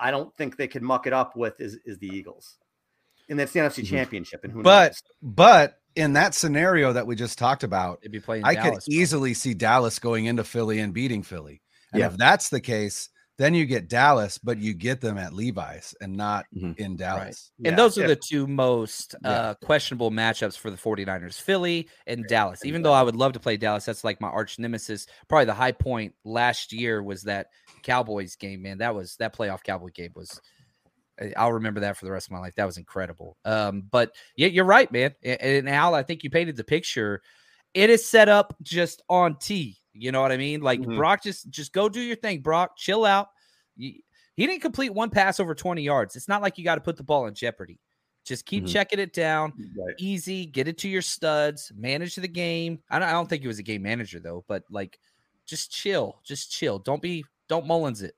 [0.00, 2.56] I don't think they could muck it up with is is the Eagles.
[3.28, 3.88] And that's the NFC Mhm.
[3.88, 4.44] Championship.
[4.44, 5.02] And who But knows?
[5.22, 8.44] but in that scenario that we just talked about, They'd be playing.
[8.44, 11.62] I Dallas, could easily see Dallas going into Philly and beating Philly.
[11.92, 12.06] And Yeah.
[12.08, 13.08] if that's the case,
[13.38, 16.78] then you get Dallas, but you get them at Levi's and not Mhm.
[16.78, 17.50] in Dallas.
[17.58, 19.30] And Yeah, those are if- the two most Yeah.
[19.30, 22.64] uh, questionable matchups for the 49ers, Philly and Dallas.
[22.64, 25.06] Even though I would love to play Dallas, that's like my arch nemesis.
[25.28, 27.48] Probably the high point last year was that
[27.82, 28.78] Cowboys game, man.
[28.78, 30.40] That was that playoff Cowboy game was I-
[31.36, 32.54] I'll remember that for the rest of my life.
[32.56, 33.36] That was incredible.
[33.44, 35.14] Um, but yeah, you're right, man.
[35.24, 37.22] A- And Al, I think you painted the picture.
[37.74, 39.78] It is set up just on T.
[39.92, 40.60] You know what I mean?
[40.60, 40.96] Like Mhm.
[40.96, 42.76] Brock, just just go do your thing, Brock.
[42.76, 43.28] Chill out.
[43.76, 44.00] You-
[44.36, 46.16] he didn't complete one pass over 20 yards.
[46.16, 47.80] It's not like you got to put the ball in jeopardy.
[48.26, 48.72] Just keep Mhm.
[48.72, 49.52] checking it down.
[49.78, 49.94] Right.
[49.98, 52.82] Easy, get it to your studs, manage the game.
[52.90, 54.98] I don't, I don't think he was a game manager though, but like
[55.46, 56.78] just chill, just chill.
[56.78, 58.14] Don't be don't Mullens it.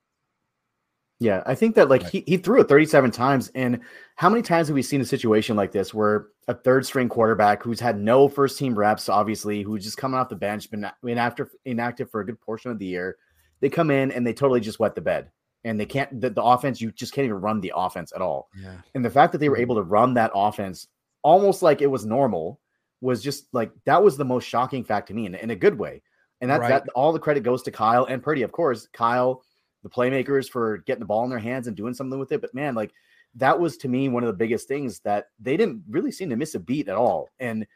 [1.20, 2.10] Yeah, I think that like Right.
[2.12, 3.50] he, he threw it 37 times.
[3.54, 3.80] And
[4.14, 7.62] how many times have we seen a situation like this where a third string quarterback
[7.62, 11.50] who's had no first team reps, obviously, who's just coming off the bench, been inactive,
[11.64, 13.16] inactive for a good portion of the year,
[13.60, 15.30] they come in and they totally just wet the bed.
[15.64, 18.48] And they can't the, the offense, you just can't even run the offense at all.
[18.56, 18.76] Yeah.
[18.94, 19.62] And the fact that they were Mm-hmm.
[19.62, 20.86] able to run that offense
[21.22, 22.60] almost like it was normal
[23.00, 25.76] was just like that was the most shocking fact to me in, in a good
[25.76, 26.00] way.
[26.40, 26.68] And that, Right.
[26.70, 28.86] that all the credit goes to Kyle and Purdy, of course.
[28.92, 29.42] Kyle,
[29.82, 32.40] the playmakers for getting the ball in their hands and doing something with it.
[32.40, 32.92] But man, like
[33.34, 36.36] that was to me one of the biggest things that they didn't really seem to
[36.36, 37.28] miss a beat at all.
[37.38, 37.66] And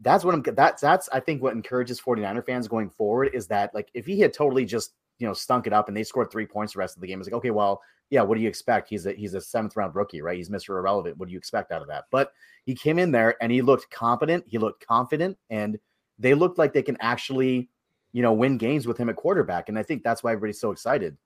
[0.00, 3.74] that's what I'm that's that's I think what encourages 49er fans going forward is that
[3.74, 6.46] like if he had totally just you know stunk it up and they scored three
[6.46, 8.88] points the rest of the game, it's like, okay, well, yeah, what do you expect?
[8.88, 10.36] He's a he's a seventh round rookie, right?
[10.36, 10.70] He's Mr.
[10.70, 11.16] Irrelevant.
[11.16, 12.04] What do you expect out of that?
[12.10, 12.32] But
[12.64, 15.78] he came in there and he looked competent, he looked confident, and
[16.18, 17.68] they looked like they can actually,
[18.12, 19.68] you know, win games with him at quarterback.
[19.68, 21.16] And I think that's why everybody's so excited.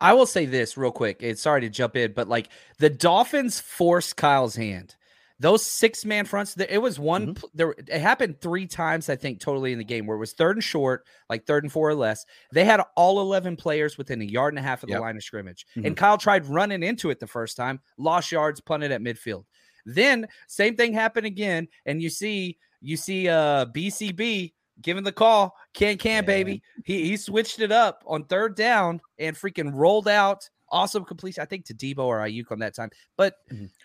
[0.00, 1.18] I will say this real quick.
[1.20, 4.96] It's sorry to jump in, but like the Dolphins forced Kyle's hand.
[5.38, 7.34] Those six man fronts, it was one.
[7.34, 10.34] pl- There, it happened three times, I think, totally in the game where it was
[10.34, 12.26] third and short, like third and four or less.
[12.52, 15.00] They had all eleven players within a yard and a half of the Yep.
[15.00, 15.86] line of scrimmage, Mhm.
[15.86, 19.44] and Kyle tried running into it the first time, lost yards, punted at midfield.
[19.86, 25.56] Then same thing happened again, and you see, you see, uh, BCB giving the call,
[25.74, 26.26] can can Yeah.
[26.26, 26.62] baby.
[26.84, 31.42] He he switched it up on third down and freaking rolled out awesome completion.
[31.42, 33.34] I think to Deebo or Aiyuk on that time, but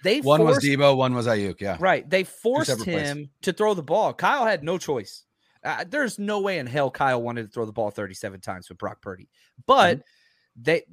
[0.03, 1.60] they One was Deebo, one was Aiyuk.
[1.60, 1.77] Yeah.
[1.79, 2.08] Right.
[2.08, 3.08] They forced plays.
[3.10, 4.13] him to throw the ball.
[4.13, 5.23] Kyle had no choice.
[5.63, 8.77] Uh, there's no way in hell Kyle wanted to throw the ball 37 times with
[8.77, 9.27] Brock Purdy.
[9.65, 10.62] But Mm-hmm.
[10.62, 10.84] they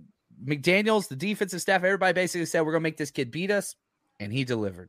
[0.43, 3.77] McDaniels, the defensive staff, everybody basically said we're gonna make this kid beat us,
[4.19, 4.89] and he delivered.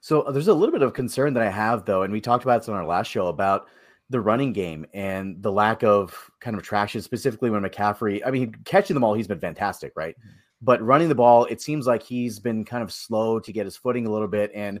[0.00, 2.44] So uh, there's a little bit of concern that I have though, and we talked
[2.44, 3.66] about this on our last show about
[4.10, 8.22] the running game and the lack of kind of traction, specifically when McCaffrey.
[8.24, 10.16] I mean, catching the ball, he's been fantastic, right?
[10.18, 10.28] Mm-hmm.
[10.62, 13.76] But running the ball, it seems like he's been kind of slow to get his
[13.76, 14.50] footing a little bit.
[14.54, 14.80] And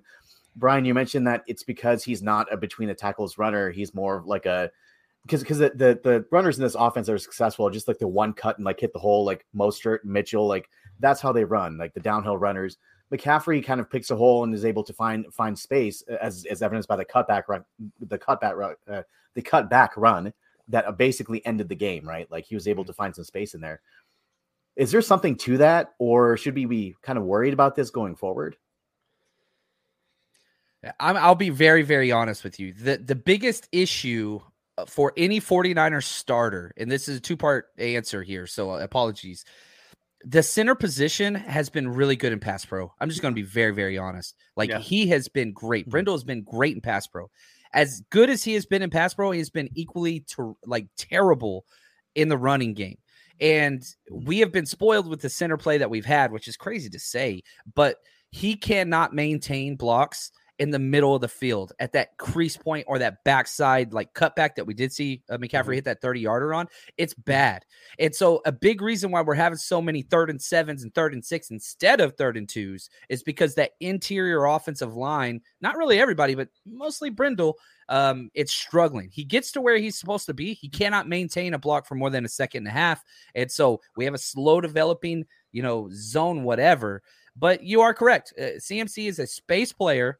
[0.54, 4.16] Brian, you mentioned that it's because he's not a between the tackles runner; he's more
[4.16, 4.70] of like a
[5.22, 8.08] because because the, the the runners in this offense that are successful, just like the
[8.08, 11.76] one cut and like hit the hole, like Mostert, Mitchell, like that's how they run,
[11.76, 12.78] like the downhill runners.
[13.12, 16.44] McCaffrey kind of picks a hole and is able to find find space, uh, as
[16.50, 17.64] as evidenced by the cutback run,
[18.00, 19.02] the cutback run, uh,
[19.34, 20.32] the cutback run
[20.68, 22.06] that uh, basically ended the game.
[22.06, 23.80] Right, like he was able to find some space in there.
[24.74, 28.16] Is there something to that, or should we be kind of worried about this going
[28.16, 28.56] forward?
[31.00, 32.72] I'm, I'll be very, very honest with you.
[32.72, 34.40] The the biggest issue
[34.78, 39.44] uh, for any 49er starter, and this is a two part answer here, so apologies.
[40.24, 42.92] The center position has been really good in pass pro.
[43.00, 44.34] I'm just going to be very, very honest.
[44.56, 44.78] Like Yeah.
[44.78, 45.84] he has been great.
[45.84, 45.90] Mm-hmm.
[45.90, 47.30] Brendel has been great in pass pro.
[47.72, 50.86] As good as he has been in pass pro, he has been equally to like
[50.96, 51.64] terrible
[52.14, 52.96] in the running game.
[53.40, 56.88] And we have been spoiled with the center play that we've had, which is crazy
[56.90, 57.42] to say,
[57.74, 57.96] but
[58.30, 62.98] he cannot maintain blocks in the middle of the field at that crease point or
[62.98, 66.66] that backside like cutback that we did see uh, McCaffrey hit that 30 yarder on.
[66.96, 67.64] It's bad.
[67.98, 71.12] And so a big reason why we're having so many third and sevens and third
[71.12, 75.98] and six instead of third and twos is because that interior offensive line, not really
[75.98, 79.10] everybody, but mostly Brendel, um, it's struggling.
[79.12, 80.54] He gets to where he's supposed to be.
[80.54, 83.04] He cannot maintain a block for more than a second and a half.
[83.34, 87.02] And so we have a slow developing, you know, zone, whatever.
[87.36, 88.32] But you are correct.
[88.38, 90.18] Uh, CMC is a space player.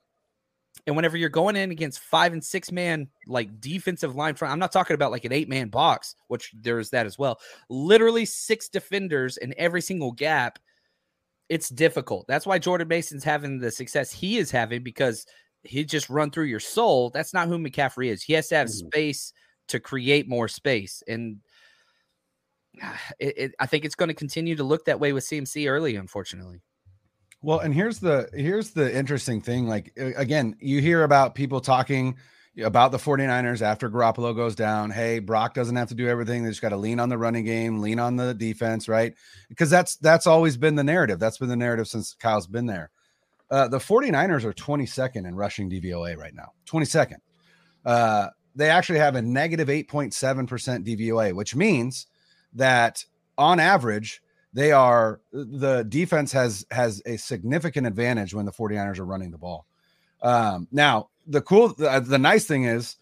[0.86, 4.58] And whenever you're going in against five and six man like defensive line front, I'm
[4.58, 7.40] not talking about like an eight man box, which there's that as well.
[7.68, 10.58] Literally six defenders in every single gap.
[11.48, 12.26] It's difficult.
[12.26, 15.26] That's why Jordan Mason's having the success he is having because
[15.62, 17.10] he just run through your soul.
[17.10, 18.22] That's not who McCaffrey is.
[18.22, 18.88] He has to have mm-hmm.
[18.88, 19.32] space
[19.68, 21.02] to create more space.
[21.06, 21.38] And
[23.18, 25.96] it, it, I think it's going to continue to look that way with CMC early,
[25.96, 26.62] unfortunately.
[27.46, 29.68] Well, and here's the here's the interesting thing.
[29.68, 32.16] Like again, you hear about people talking
[32.60, 34.90] about the 49ers after Garoppolo goes down.
[34.90, 36.42] Hey, Brock doesn't have to do everything.
[36.42, 39.14] They just got to lean on the running game, lean on the defense, right?
[39.48, 41.20] Because that's that's always been the narrative.
[41.20, 42.90] That's been the narrative since Kyle's been there.
[43.48, 46.50] Uh, the 49ers are 22nd in rushing DVOA right now.
[46.68, 47.18] 22nd.
[47.84, 52.08] Uh, they actually have a negative 8.7% DVOA, which means
[52.54, 53.04] that
[53.38, 54.20] on average,
[54.56, 59.36] they are the defense has has a significant advantage when the 49ers are running the
[59.36, 59.66] ball.
[60.22, 62.96] Um, now, the cool the, the nice thing is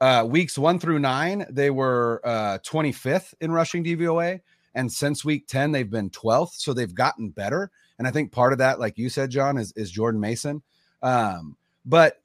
[0.00, 4.40] uh weeks 1 through 9 they were uh 25th in rushing DVOA
[4.74, 8.52] and since week 10 they've been 12th so they've gotten better and I think part
[8.52, 10.62] of that like you said John is is Jordan Mason.
[11.02, 12.20] Um but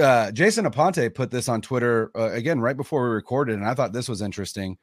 [0.00, 3.74] uh Jason Aponte put this on Twitter uh, again right before we recorded and I
[3.74, 4.78] thought this was interesting.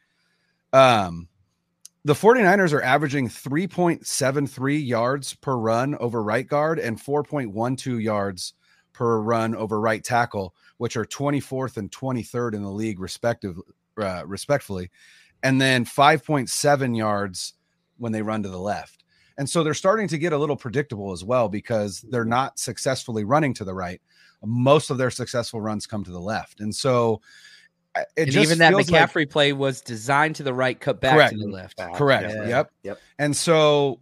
[0.73, 1.29] Um
[2.08, 8.54] the 49ers are averaging 3.73 yards per run over right guard and 4.12 yards
[8.93, 13.60] per run over right tackle, which are 24th and 23rd in the league, respective,
[13.98, 14.89] uh, respectfully,
[15.43, 17.56] and then 5.7 yards
[17.98, 19.04] when they run to the left.
[19.38, 23.26] And so they're starting to get a little predictable as well because they're not successfully
[23.26, 24.02] running to the right.
[24.46, 26.62] Most of their successful runs come to the left.
[26.62, 27.20] And so
[27.95, 31.13] and just even that feels like- McCaffrey play was designed to the right, cut back
[31.13, 31.34] Correct.
[31.34, 31.80] to the left.
[31.95, 32.34] Correct.
[32.34, 32.47] Yeah.
[32.47, 32.71] Yep.
[32.84, 33.00] Yep.
[33.19, 34.00] And so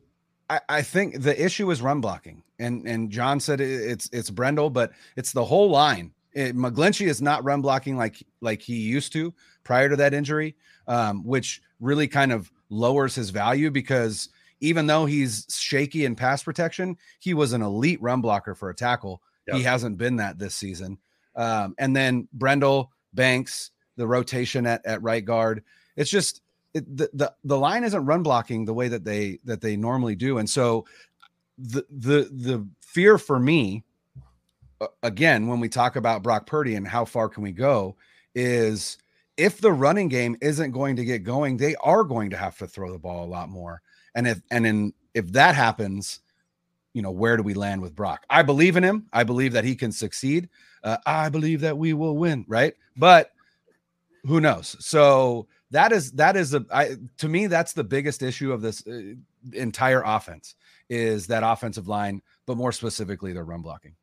[0.50, 2.44] I, I think the issue is run blocking.
[2.60, 6.12] And and John said it, it's it's Brendel, but it's the whole line.
[6.34, 10.56] It, McGlinchey is not run blocking like like he used to prior to that injury,
[10.88, 14.30] um, which really kind of lowers his value because
[14.62, 18.76] even though he's shaky in pass protection, he was an elite run blocker for a
[18.76, 19.22] tackle.
[19.52, 20.98] He hasn't been that this season.
[21.36, 25.64] Um, and then Brendel, Banks, the rotation at, at right guard.
[25.96, 26.42] It's just
[26.74, 30.16] it, the, the the line isn't run blocking the way that they that they normally
[30.16, 30.86] do, and so
[31.58, 33.84] the the the fear for me,
[35.04, 37.96] again, when we talk about Brock Purdy and how far can we go,
[38.34, 38.98] is
[39.38, 42.68] if the running game isn't going to get going, they are going to have to
[42.68, 43.82] throw the ball a lot more,
[44.14, 46.20] and if and in if that happens,
[46.94, 48.26] you know where do we land with Brock?
[48.30, 49.08] I believe in him.
[49.14, 50.50] I believe that he can succeed.
[50.84, 52.74] Uh, I believe that we will win, right?
[52.98, 53.32] But
[54.26, 54.76] who knows?
[54.80, 58.86] So that is that is a I, to me that's the biggest issue of this
[58.88, 59.14] uh,
[59.54, 60.56] entire offense
[60.90, 63.96] is that offensive line, but more specifically their run blocking.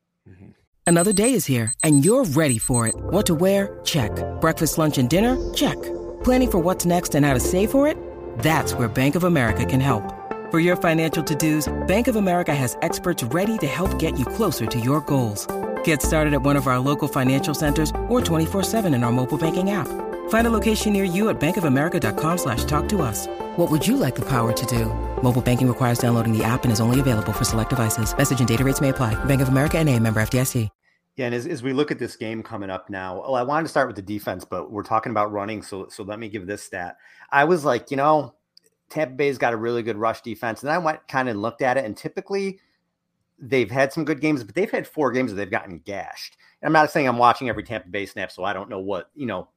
[0.86, 2.94] Another day is here, and you're ready for it.
[2.96, 3.80] What to wear?
[3.84, 4.10] Check.
[4.40, 5.36] Breakfast, lunch, and dinner?
[5.54, 5.80] Check.
[6.24, 7.96] Planning for what's next and how to save for it?
[8.40, 10.02] That's where Bank of America can help.
[10.50, 14.66] For your financial to-dos, Bank of America has experts ready to help get you closer
[14.66, 15.46] to your goals.
[15.84, 19.70] Get started at one of our local financial centers or 24-7 in our mobile banking
[19.70, 19.88] app.
[20.28, 23.28] Find a location near you at bankofamerica.com slash talk to us.
[23.56, 24.86] What would you like the power to do?
[25.22, 28.16] Mobile banking requires downloading the app and is only available for select devices.
[28.16, 29.14] Message and data rates may apply.
[29.24, 30.68] Bank of America and a member FDIC.
[31.16, 33.64] Yeah, and as, as we look at this game coming up now, well, I wanted
[33.64, 36.46] to start with the defense, but we're talking about running, so so let me give
[36.46, 36.96] this stat.
[37.30, 38.34] I was like, you know,
[38.88, 41.76] Tampa Bay's got a really good rush defense, and I went kind of looked at
[41.76, 42.60] it, and typically
[43.38, 46.38] they've had some good games, but they've had four games that they've gotten gashed.
[46.62, 49.10] And I'm not saying I'm watching every Tampa Bay snap, so I don't know what
[49.14, 49.48] you know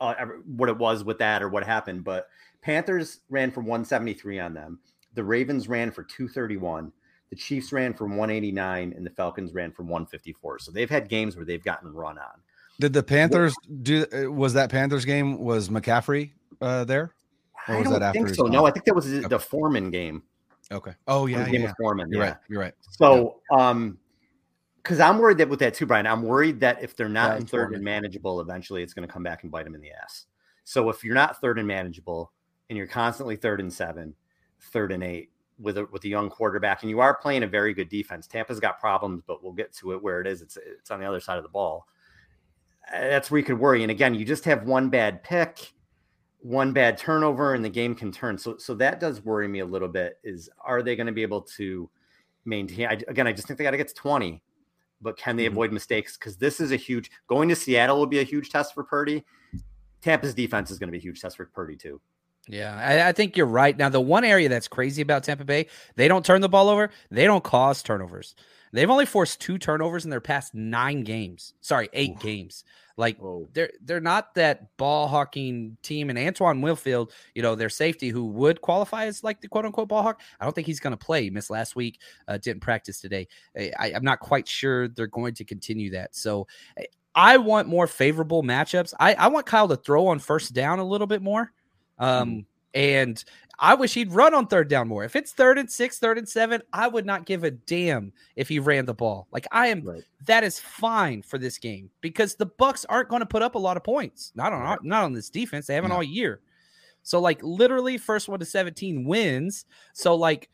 [0.00, 0.14] uh,
[0.46, 2.28] what it was with that or what happened, but
[2.62, 4.78] Panthers ran for 173 on them.
[5.14, 6.92] The Ravens ran for 231.
[7.30, 10.58] The Chiefs ran for 189 and the Falcons ran for 154.
[10.58, 12.40] So they've had games where they've gotten run on.
[12.80, 14.06] Did the Panthers do?
[14.12, 15.38] uh, Was that Panthers game?
[15.38, 16.30] Was McCaffrey
[16.60, 17.12] uh, there?
[17.68, 18.44] Or I don't that think so.
[18.44, 20.22] No, I think that was the Foreman game.
[20.72, 20.92] Okay.
[21.06, 21.72] Oh The yeah, game yeah.
[21.78, 22.10] Foreman.
[22.10, 22.28] You're yeah.
[22.30, 22.36] right.
[22.48, 22.74] You're right.
[22.90, 23.98] So, um,
[24.90, 27.46] because I'm worried that with that too, Brian, I'm worried that if they're not in
[27.46, 30.26] third and manageable, eventually it's going to come back and bite them in the ass.
[30.64, 32.32] So if you're not third and manageable,
[32.68, 34.16] and you're constantly third and seven,
[34.72, 35.30] third and eight
[35.60, 38.26] with a with a young quarterback, and you are playing a very good defense.
[38.26, 40.42] Tampa's got problems, but we'll get to it where it is.
[40.42, 41.86] It's it's on the other side of the ball.
[42.90, 43.82] That's where you could worry.
[43.82, 45.72] And again, you just have one bad pick,
[46.40, 48.36] one bad turnover, and the game can turn.
[48.36, 50.18] So so that does worry me a little bit.
[50.24, 51.88] Is are they going to be able to
[52.44, 52.88] maintain?
[52.88, 54.42] I, again, I just think they got to get to twenty
[55.00, 55.52] but can they Mhm.
[55.52, 56.16] avoid mistakes?
[56.16, 59.24] Because this is a huge going to Seattle will be a huge test for Purdy.
[60.02, 62.00] Tampa's defense is going to be a huge test for Purdy too.
[62.48, 63.76] Yeah, I, I think you're right.
[63.76, 66.90] Now, the one area that's crazy about Tampa Bay, they don't turn the ball over.
[67.10, 68.34] They don't cause turnovers.
[68.72, 71.54] They've only forced two turnovers in their past nine games.
[71.60, 72.64] Sorry, eight games.
[72.96, 73.48] Like Whoa.
[73.52, 76.10] they're they're not that ball hawking team.
[76.10, 79.88] And Antoine Winfield, you know, their safety who would qualify as like the quote unquote
[79.88, 80.20] ball hawk.
[80.38, 81.22] I don't think he's going to play.
[81.24, 82.00] He missed last week.
[82.28, 83.26] Uh, didn't practice today.
[83.56, 86.14] I, I'm not quite sure they're going to continue that.
[86.14, 86.46] So
[86.78, 88.94] I- I want more favorable matchups.
[89.00, 91.52] I, I want Kyle to throw on first down a little bit more.
[91.98, 93.22] Um, and
[93.62, 95.04] I wish he'd run on third down more.
[95.04, 98.48] If it's third and six, third and seven, I would not give a damn if
[98.48, 99.26] he ran the ball.
[99.32, 100.02] Like I am, Right.
[100.26, 103.58] that is fine for this game because the Bucks aren't going to put up a
[103.58, 104.32] lot of points.
[104.34, 105.66] Not on not on this defense.
[105.66, 105.96] They haven't No.
[105.96, 106.40] all year.
[107.02, 109.66] So like literally first one to 17 wins.
[109.92, 110.48] So like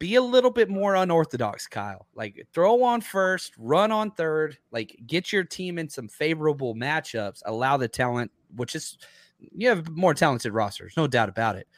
[0.00, 2.06] be a little bit more unorthodox, Kyle.
[2.14, 7.42] Like throw on first, run on third, like get your team in some favorable matchups,
[7.46, 8.96] allow the talent, which is
[9.40, 11.68] you have more talented rosters, no doubt about it.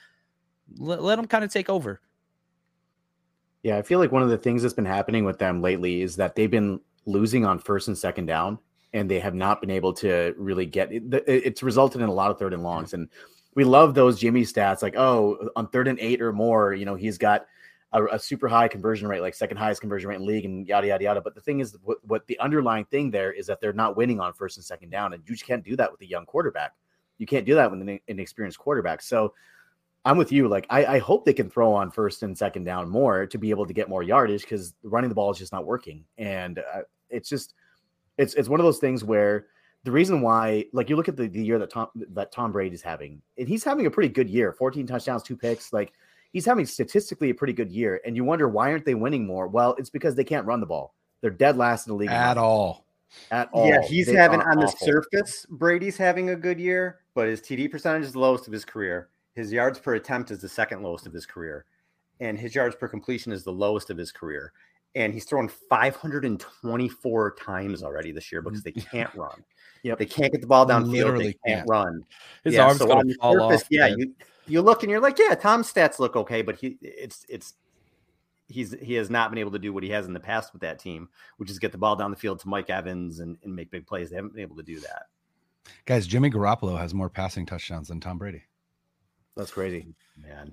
[0.77, 2.01] Let, let them kind of take over.
[3.63, 6.17] Yeah, I feel like one of the things that's been happening with them lately is
[6.17, 8.59] that they've been losing on first and second down,
[8.95, 11.03] and they have not been able to really get it.
[11.13, 13.09] it- It's resulted in a lot of third and longs, and
[13.55, 14.81] we love those Jimmy stats.
[14.83, 17.47] Like, oh, on third and eight or more, you know, he's got
[17.93, 20.87] a, a super high conversion rate, like second highest conversion rate in league, and yada
[20.87, 21.21] yada yada.
[21.21, 24.21] But the thing is, what, what the underlying thing there is that they're not winning
[24.21, 26.73] on first and second down, and you just can't do that with a young quarterback.
[27.21, 29.03] You can't do that with an inexperienced quarterback.
[29.03, 29.35] So.
[30.03, 30.49] I'm with you.
[30.49, 33.51] Like, I, I hope they can throw on first and second down more to be
[33.51, 36.07] able to get more yardage because running the ball is just not working.
[36.17, 37.53] And uh, it's just,
[38.17, 39.49] it's it's one of those things where
[39.85, 42.75] the reason why, like, you look at the, the year that Tom that Tom Brady
[42.75, 45.71] is having, and he's having a pretty good year 14 touchdowns, two picks.
[45.71, 45.93] Like,
[46.33, 48.01] he's having statistically a pretty good year.
[48.05, 49.49] And you wonder why aren't they winning more?
[49.49, 50.95] Well, it's because they can't run the ball.
[51.21, 52.87] They're dead last in the league At all.
[53.31, 53.67] At all.
[53.69, 54.87] yeah, he's They having on the awful.
[54.87, 55.47] surface.
[55.51, 59.09] Brady's having a good year, but his TD percentage is the lowest of his career.
[59.35, 61.65] His yards per attempt is the second lowest of his career,
[62.21, 64.53] and his yards per completion is the lowest of his career.
[64.97, 68.97] And he's thrown 524 times already this year because they mm-hmm.
[68.97, 69.45] can't run.
[69.83, 69.99] Yep.
[69.99, 70.91] They can't get the ball downfield.
[70.93, 71.69] Literally They can't, can't.
[71.71, 72.05] run.
[72.45, 73.67] His Yeah, arms so on the fall surface, off.
[73.71, 73.99] Yeah, man.
[73.99, 74.15] you
[74.47, 77.55] you look and you're like, yeah, Tom's stats look okay, but he it's it's
[78.51, 80.63] he's he has not been able to do what he has in the past with
[80.63, 83.55] that team, which is get the ball down the field to Mike Evans and, and
[83.55, 84.11] make big plays.
[84.11, 85.05] They haven't been able to do that.
[85.87, 88.43] Guys, Jimmy Garoppolo has more passing touchdowns than Tom Brady.
[89.37, 89.87] That's crazy.
[90.19, 90.53] Man,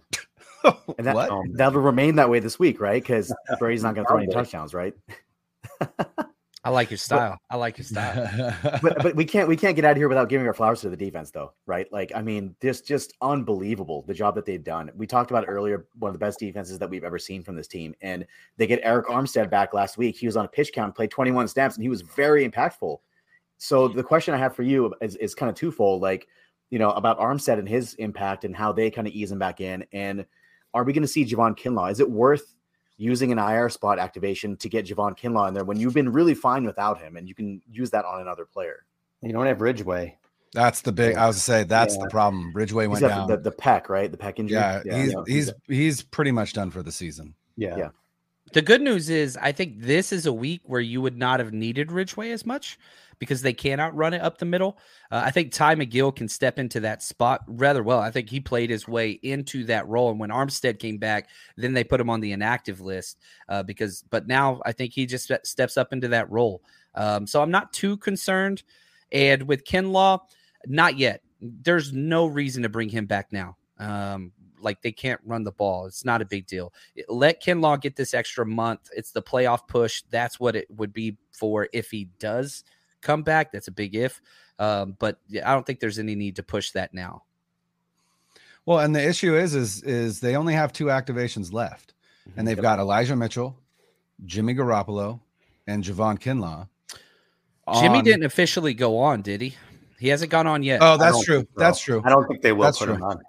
[0.98, 1.30] And that, What?
[1.30, 3.02] Um, that'll remain that way this week, right?
[3.02, 4.94] Because Brady's not going to throw any touchdowns, right?
[6.68, 7.40] I like your style.
[7.50, 8.30] I like your style.
[8.82, 10.90] but but we can't we can't get out of here without giving our flowers to
[10.90, 14.92] the defense though right like i mean this just unbelievable the job that they've done
[14.94, 17.70] we talked about earlier one of the best defenses that we've ever seen from this
[17.70, 18.26] team and
[18.58, 21.48] they get arik armstead back last week he was on a pitch count played 21
[21.48, 22.98] snaps and he was very impactful
[23.58, 26.28] so the question i have for you is, is kind of twofold like
[26.70, 29.62] you know about armstead and his impact and how they kind of ease him back
[29.62, 30.26] in and
[30.74, 31.92] are we going to see Javon Kinlaw?
[31.92, 32.54] Is it worth
[32.98, 36.34] using an IR spot activation to get Javon Kinlaw in there when you've been really
[36.34, 38.86] fine without him and you can use that on another player?
[39.22, 40.18] You don't have Ridgeway.
[40.54, 41.16] That's the big.
[41.16, 42.04] I was to say that's yeah.
[42.04, 42.52] the problem.
[42.54, 43.28] Ridgeway he's went down.
[43.28, 44.12] The, the pec, right?
[44.12, 44.58] The pec injury.
[44.58, 45.24] Yeah, yeah he's yeah.
[45.28, 47.36] he's he's pretty much done for the season.
[47.56, 47.78] Yeah.
[47.78, 47.90] Yeah.
[48.54, 51.52] The good news is, I think this is a week where you would not have
[51.54, 52.80] needed Ridgeway as much
[53.20, 54.78] because they cannot run it up the middle.
[55.12, 58.00] Uh, I think Ty McGill can step into that spot rather well.
[58.00, 60.12] I think he played his way into that role.
[60.12, 63.20] And when Armstead came back, then they put him on the inactive list
[63.50, 66.62] uh, because, but now I think he just steps up into that role.
[66.96, 68.64] Um, so I'm not too concerned.
[69.12, 70.20] And with Kinlaw,
[70.66, 71.22] not yet.
[71.42, 73.58] There's no reason to bring him back now.
[73.80, 75.86] Um, like they can't run the ball.
[75.86, 76.74] It's not a big deal.
[77.08, 78.90] Let Kinlaw get this extra month.
[78.96, 80.04] It's the playoff push.
[80.10, 82.64] That's what it would be for if he does
[83.02, 83.52] come back.
[83.52, 84.22] That's a big if.
[84.60, 87.24] Um, but I don't think there's any need to push that now.
[88.66, 91.94] Well, and the issue is, is, is they only have two activations left,
[92.28, 92.40] mm-hmm.
[92.40, 93.56] and they've got Elijah Mitchell,
[94.26, 95.22] Jimmy Garoppolo,
[95.68, 96.68] and Javon Kinlaw.
[97.82, 99.56] Jimmy didn't officially go on, did he?
[100.00, 100.80] He hasn't gone on yet.
[100.82, 101.42] Oh, that's true.
[101.42, 101.48] So.
[101.58, 102.02] That's true.
[102.06, 102.96] I don't think they will that's put true.
[102.96, 103.22] him on.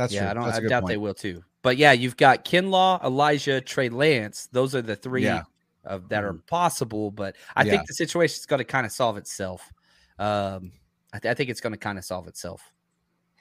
[0.00, 0.30] That's yeah, true.
[0.30, 0.44] I don't.
[0.44, 0.88] That's I doubt point.
[0.88, 1.44] they will too.
[1.60, 4.48] But yeah, you've got Kinlaw, Elijah, Trey Lance.
[4.50, 5.42] Those are the three yeah.
[5.84, 6.46] of, that are mm-hmm.
[6.46, 7.10] possible.
[7.10, 7.72] But I yeah.
[7.72, 9.70] think the situation is going to kind of solve itself.
[10.18, 10.72] Um,
[11.12, 12.72] I, th- I think it's going to kind of solve itself.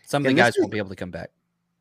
[0.06, 1.32] Some of the guys won't be able to come back.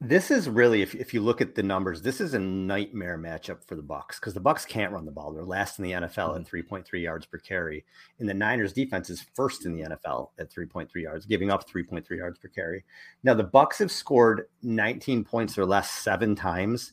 [0.00, 3.64] This is really, if, if you look at the numbers, this is a nightmare matchup
[3.64, 5.32] for the Bucks because the Bucks can't run the ball.
[5.32, 6.42] They're last in the NFL mm-hmm.
[6.42, 7.84] at 3.3 yards per carry,
[8.20, 12.08] and the Niners' defense is first in the NFL at 3.3 yards, giving up 3.3
[12.16, 12.84] yards per carry.
[13.24, 16.92] Now the Bucks have scored 19 points or less seven times,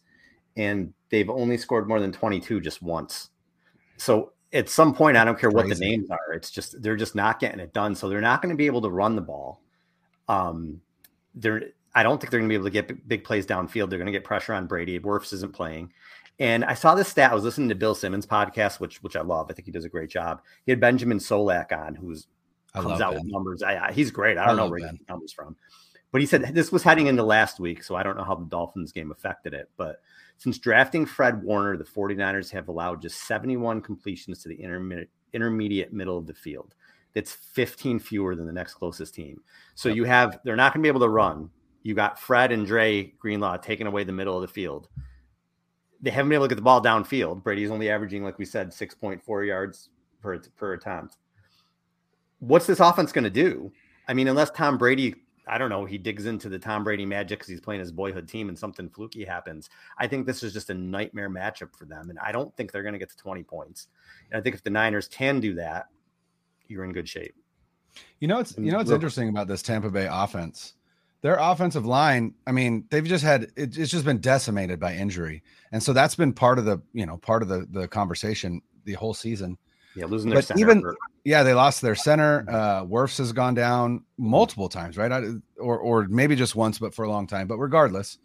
[0.58, 3.30] and they've only scored more than 22 just once.
[3.97, 6.34] So at some point, I don't care what the names are.
[6.34, 7.93] It's just they're just not getting it done.
[7.93, 9.62] So they're not going to be able to run the ball.
[10.28, 10.82] Um,
[11.36, 11.62] they're
[11.96, 13.89] I don't think they're going to be able to get big plays downfield.
[13.89, 15.00] They're going to get pressure on Brady.
[15.00, 15.93] Wirfs isn't playing.
[16.38, 17.32] And I saw this stat.
[17.32, 19.48] I was listening to Bill Simmons podcast, which which I love.
[19.50, 20.41] I think he does a great job.
[20.66, 22.28] He had Benjamin Solak on, who's
[22.74, 23.24] comes out ben.
[23.24, 23.64] with numbers.
[23.64, 24.38] I, I, he's great.
[24.38, 25.56] I don't I know where he gets numbers from,
[26.12, 28.46] but he said this was heading into last week, so I don't know how the
[28.46, 29.70] Dolphins game affected it.
[29.78, 30.02] But
[30.38, 35.93] since drafting Fred Warner, the 49ers have allowed just 71 completions to the intermediate intermediate
[35.93, 36.76] middle of the field.
[37.14, 39.39] That's 15 fewer than the next closest team.
[39.76, 39.96] So yep.
[39.96, 41.50] you have they're not going to be able to run
[41.86, 44.90] you got Fred and Dre Greenlaw taking away the middle of the field.
[46.02, 47.44] They haven't been able to get the ball downfield.
[47.44, 51.18] Brady's only averaging, like we said, 6.4 yards per, per attempt.
[52.40, 53.72] What's this offense going to do?
[54.08, 55.14] I mean, unless Tom Brady,
[55.48, 58.28] I don't know, he digs into the Tom Brady magic because he's playing his boyhood
[58.28, 59.70] team and something fluky happens.
[60.00, 62.10] I think this is just a nightmare matchup for them.
[62.10, 63.90] And I don't think they're going to get to 20 points.
[64.32, 65.86] And I think if the Niners can do that,
[66.68, 67.36] you're in good shape.
[68.20, 70.74] You know, it's you know what's interesting about this Tampa Bay offense
[71.22, 75.43] their offensive line, I mean, they've just had it, it's just been decimated by injury.
[75.72, 78.93] And so that's been part of the, you know, part of the the conversation the
[78.93, 79.57] whole season.
[79.95, 82.45] Yeah, losing their but even for- yeah, they lost their center.
[82.47, 85.11] Uh Wirfs has gone down multiple times, right?
[85.57, 87.47] Or or maybe just once, but for a long time.
[87.47, 88.18] But regardless,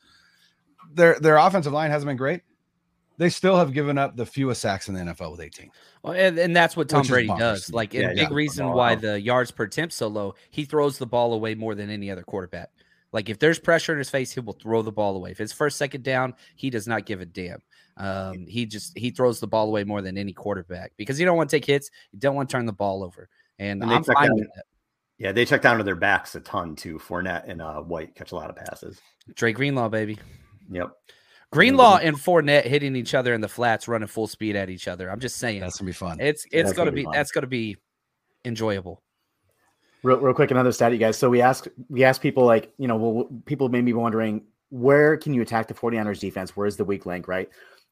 [0.93, 2.43] their their offensive line hasn't been great.
[3.20, 5.70] They still have given up the fewest sacks in the NFL with 18.
[6.03, 7.70] Well, and, and that's what Tom Brady does.
[7.70, 8.28] Like, yeah, a big yeah.
[8.30, 10.36] reason why the yards per attempt so low.
[10.49, 12.70] He throws the ball away more than any other quarterback.
[13.13, 15.33] Like if there's pressure in his face, he will throw the ball away.
[15.33, 17.61] If it's first, second down, he does not give a damn.
[17.97, 21.37] Um, he just he throws the ball away more than any quarterback because you don't
[21.37, 21.91] want to take hits.
[22.13, 23.29] You don't want to turn the ball over.
[23.59, 24.65] And, and I'm fine down, with that.
[25.19, 26.99] Yeah, they check down to their backs a ton too.
[26.99, 29.01] Fournette and uh, White catch a lot of passes.
[29.35, 30.19] Drake Greenlaw, baby.
[30.71, 30.93] Yep.
[31.53, 35.11] Greenlaw and Fournette hitting each other in the flats, running full speed at each other.
[35.11, 36.21] I'm just saying that's gonna be fun.
[36.21, 37.77] It's it's gonna, gonna, be, be that's gonna be
[38.45, 39.03] enjoyable.
[40.03, 41.19] Real, real quick, another stat, you guys.
[41.19, 45.17] So we asked we asked people like, you know, well, people may be wondering where
[45.17, 46.57] can you attack the 49ers defense?
[46.57, 47.51] Where's the weak link, right?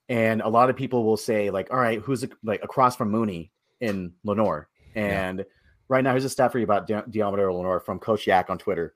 [0.09, 3.53] And a lot of people will say, like, all right, who's like across from Mooney
[3.81, 4.69] in Lenoir?
[4.95, 5.45] And yeah.
[5.89, 8.95] right now, here's a stat for you about De- Lenoir from Coach Yak on Twitter.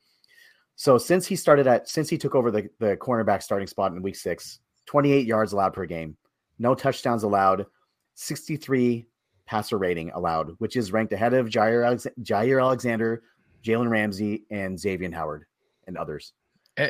[0.76, 4.00] So since he started at since he took over the, the cornerback starting spot in
[4.00, 6.16] week six, 28 yards allowed per game,
[6.58, 7.66] no touchdowns allowed,
[8.14, 9.06] 63
[9.46, 13.22] passer rating allowed, which is ranked ahead of Jair, Alex- Jaire Alexander,
[13.64, 15.44] Jalen Ramsey, and Xavier Howard
[15.86, 16.32] and others.
[16.78, 16.88] Uh,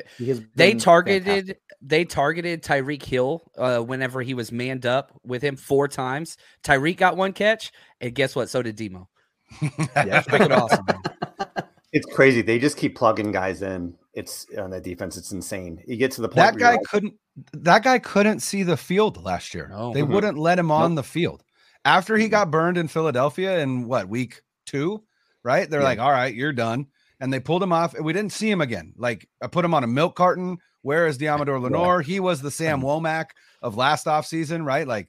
[0.55, 1.61] they targeted fantastic.
[1.81, 6.37] they targeted Tyreek Hill uh, whenever he was manned up with him four times.
[6.63, 8.49] Tyreek got one catch, and guess what?
[8.49, 9.09] So did Demo.
[9.63, 10.87] yeah, freaking awesome.
[11.93, 12.41] It's crazy.
[12.41, 13.95] They just keep plugging guys in.
[14.15, 15.19] It's on the defense.
[15.19, 15.83] It's insane.
[15.87, 17.15] You get to the point that guy couldn't.
[17.53, 19.69] That guy couldn't see the field last year.
[19.69, 19.93] No.
[19.93, 20.13] They mm-hmm.
[20.13, 21.05] wouldn't let him on nope.
[21.05, 21.43] the field
[21.85, 22.31] after he mm-hmm.
[22.31, 25.03] got burned in Philadelphia in what week two,
[25.43, 25.69] right?
[25.69, 25.87] They're yeah.
[25.87, 26.87] like, all right, you're done.
[27.21, 27.95] And they pulled him off.
[27.95, 28.95] And we didn't see him again.
[28.97, 32.01] Like I put him on a milk carton Where is Deommodore Lenoir?
[32.01, 33.27] He was the Sam Womack
[33.63, 34.87] of last off season, right?
[34.87, 35.09] Like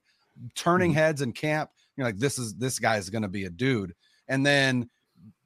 [0.55, 0.99] turning Mm-hmm.
[0.99, 1.71] heads in camp.
[1.95, 3.93] You're like, this is this guy's gonna be a dude.
[4.28, 4.89] And then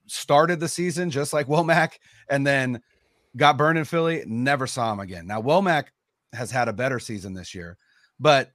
[0.08, 1.94] started the season just like Womack,
[2.30, 2.82] and then
[3.36, 4.24] got burned in Philly.
[4.26, 5.28] Never saw him again.
[5.28, 5.86] Now Womack
[6.34, 7.78] has had a better season this year,
[8.20, 8.52] but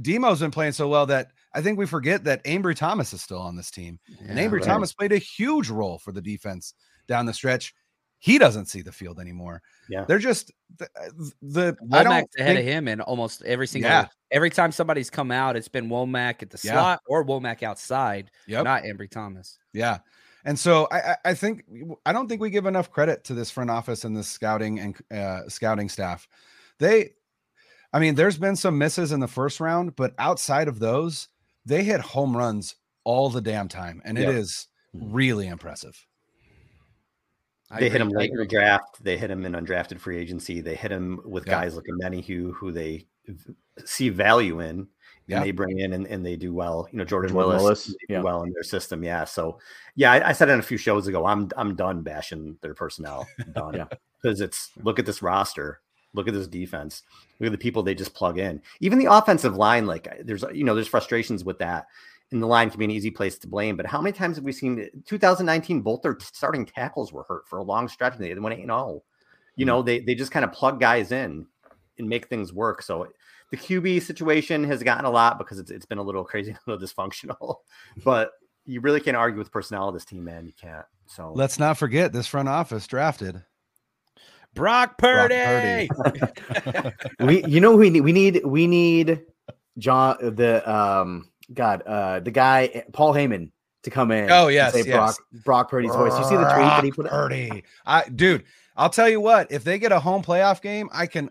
[0.00, 3.40] Demo's been playing so well that I think we forget that Ambry Thomas is still
[3.40, 3.98] on this team.
[4.26, 4.62] and Yeah, Ambry right.
[4.62, 6.74] Thomas played a huge role for the defense
[7.08, 7.74] down the stretch.
[8.18, 9.60] He doesn't see the field anymore.
[9.88, 10.04] Yeah.
[10.04, 10.88] They're just the,
[11.42, 13.90] the Womack's ahead of him in almost every single.
[13.90, 14.06] Yeah.
[14.30, 16.72] Every time somebody's come out, it's been Womack at the Yeah.
[16.74, 18.62] slot or Womack outside, Yep.
[18.64, 19.58] not Ambry Thomas.
[19.72, 19.98] Yeah.
[20.44, 21.64] And so I, I- I think
[22.06, 24.96] I don't think we give enough credit to this front office and this scouting and
[25.12, 26.26] uh, scouting staff.
[26.78, 27.10] They,
[27.92, 31.28] I mean, there's been some misses in the first round, but outside of those,
[31.64, 34.34] they hit home runs all the damn time, and it Yep.
[34.34, 35.12] is hmm.
[35.12, 36.06] really impressive.
[37.70, 39.02] I they hit agree, him I late in the draft.
[39.02, 40.60] They hit him in undrafted free agency.
[40.60, 41.60] They hit him with Yeah.
[41.60, 43.06] guys like Omenihu, who they
[43.84, 44.88] see value in,
[45.28, 46.86] and they bring in and, and they do well.
[46.92, 48.20] You know, Jordan, Jordan Willis, Willis, do yeah.
[48.20, 49.02] well in their system.
[49.02, 49.24] Yeah.
[49.24, 49.58] So,
[49.94, 51.24] yeah, I, I said it a few shows ago.
[51.26, 53.26] I'm I'm done bashing their personnel.
[53.40, 53.74] I'm done.
[53.74, 53.86] Yeah.
[54.20, 55.80] Because it's look at this roster.
[56.14, 57.02] Look at this defense.
[57.38, 58.60] Look at the people they just plug in.
[58.80, 61.86] Even the offensive line, like there's you know there's frustrations with that.
[62.30, 63.76] And the line can be an easy place to blame.
[63.76, 65.82] But how many times have we seen 2019?
[65.82, 68.14] Both their starting tackles were hurt for a long stretch.
[68.14, 69.02] And they went 8 0.
[69.56, 69.66] You hmm.
[69.66, 71.46] know, they they just kind of plug guys in
[71.98, 72.82] and make things work.
[72.82, 73.08] So
[73.50, 76.70] the QB situation has gotten a lot because it's it's been a little crazy, a
[76.70, 77.56] little dysfunctional.
[78.04, 78.32] But
[78.64, 80.46] you really can't argue with personnel of this team, man.
[80.46, 80.86] You can't.
[81.06, 83.42] So Let's not forget this front office drafted
[84.54, 85.88] Brock Brock Purdy.
[87.20, 89.22] we you know we need we need we need
[89.78, 93.50] John the um God uh the guy Paul Heyman
[93.82, 94.30] to come in.
[94.30, 94.94] Oh, and yes, say yes.
[94.94, 96.16] Brock Brock Purdy's voice.
[96.18, 97.10] You see the tweet that he Brock put?
[97.10, 97.64] Purdy.
[97.86, 98.44] I dude,
[98.76, 101.30] I'll tell you what, if they get a home playoff game, I can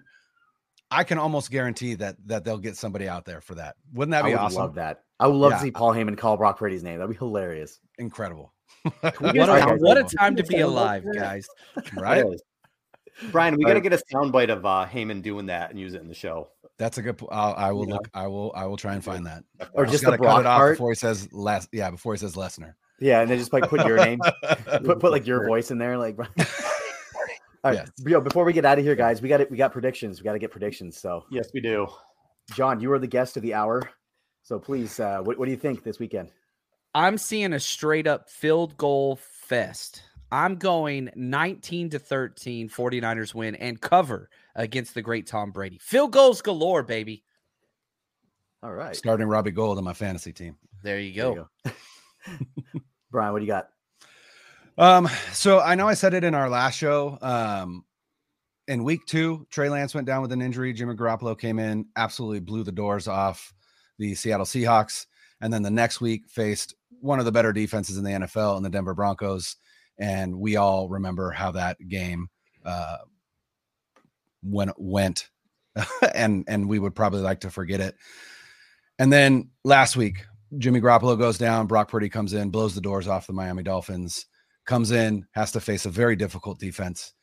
[0.89, 3.76] I can almost guarantee that that they'll get somebody out there for that.
[3.93, 4.61] Wouldn't that be I be would awesome?
[4.61, 5.03] love that.
[5.19, 5.57] I would love Yeah.
[5.57, 6.97] to see Paul Heyman call Brock Purdy's name.
[6.97, 7.80] That'd be hilarious.
[7.97, 8.53] Incredible.
[9.01, 11.47] What a, a time, what a time to be alive, guys.
[11.95, 12.26] Right?
[13.20, 13.32] It is.
[13.32, 16.01] Brian, we got to get a soundbite of uh, Heyman doing that and use it
[16.01, 16.49] in the show.
[16.78, 17.93] That's a good po- I'll, I will Yeah.
[17.95, 19.43] look I will I will try and find that.
[19.74, 20.78] Or I just gotta cut it off part.
[20.78, 22.74] before he says Les yeah, before he says Lesnar.
[22.99, 24.20] Yeah, and then just like put your name,
[24.84, 26.18] put put like your voice in there, like.
[27.64, 27.91] All right, Yes.
[28.07, 29.51] yo, before we get out of here, guys, we got it.
[29.51, 30.20] We got predictions.
[30.20, 30.97] We got to get predictions.
[30.99, 31.86] So, Yes, we do.
[32.55, 33.88] John, you are the guest of the hour.
[34.41, 36.30] So please, uh, what, what do you think this weekend?
[36.95, 40.01] I'm seeing a straight up field goal fest.
[40.32, 45.77] I'm going 19 to 13, 49ers win and cover against the great Tom Brady.
[45.82, 47.23] Field goals galore, baby.
[48.63, 50.55] All right, Starting Robbie Gould on my fantasy team.
[50.84, 51.47] There you There go.
[51.65, 51.71] you
[52.73, 52.79] go.
[53.11, 53.69] Brian, what do you got?
[54.77, 57.17] Um, so I know I said it in our last show.
[57.21, 57.84] Um,
[58.67, 60.73] in week two, Trey Lance went down with an injury.
[60.73, 63.53] Jimmy Garoppolo came in, absolutely blew the doors off
[63.97, 65.07] the Seattle Seahawks.
[65.41, 68.63] And then the next week faced one of the better defenses in the NFL in
[68.63, 69.55] the Denver Broncos.
[70.01, 72.27] And we all remember how that game
[72.65, 72.97] uh
[74.43, 75.29] when went
[76.15, 77.95] and and we would probably like to forget it.
[78.99, 80.25] And then last week,
[80.57, 84.25] Jimmy Garoppolo goes down, Brock Purdy comes in, blows the doors off the Miami Dolphins
[84.65, 87.13] comes in, has to face a very difficult defense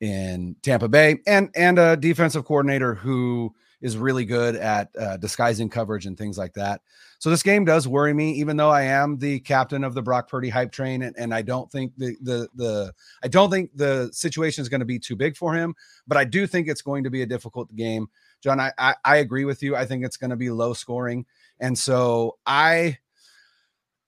[0.00, 3.52] in Tampa Bay, and and a defensive coordinator who
[3.84, 6.80] is really good at uh, disguising coverage and things like that.
[7.18, 10.26] So this game does worry me, even though I am the captain of the Brock
[10.26, 14.08] Purdy hype train, and, and I don't think the the the I don't think the
[14.10, 15.74] situation is going to be too big for him,
[16.08, 18.08] but I do think it's going to be a difficult game.
[18.42, 19.76] John, I I, I agree with you.
[19.76, 21.26] I think it's going to be low scoring,
[21.60, 22.98] and so I.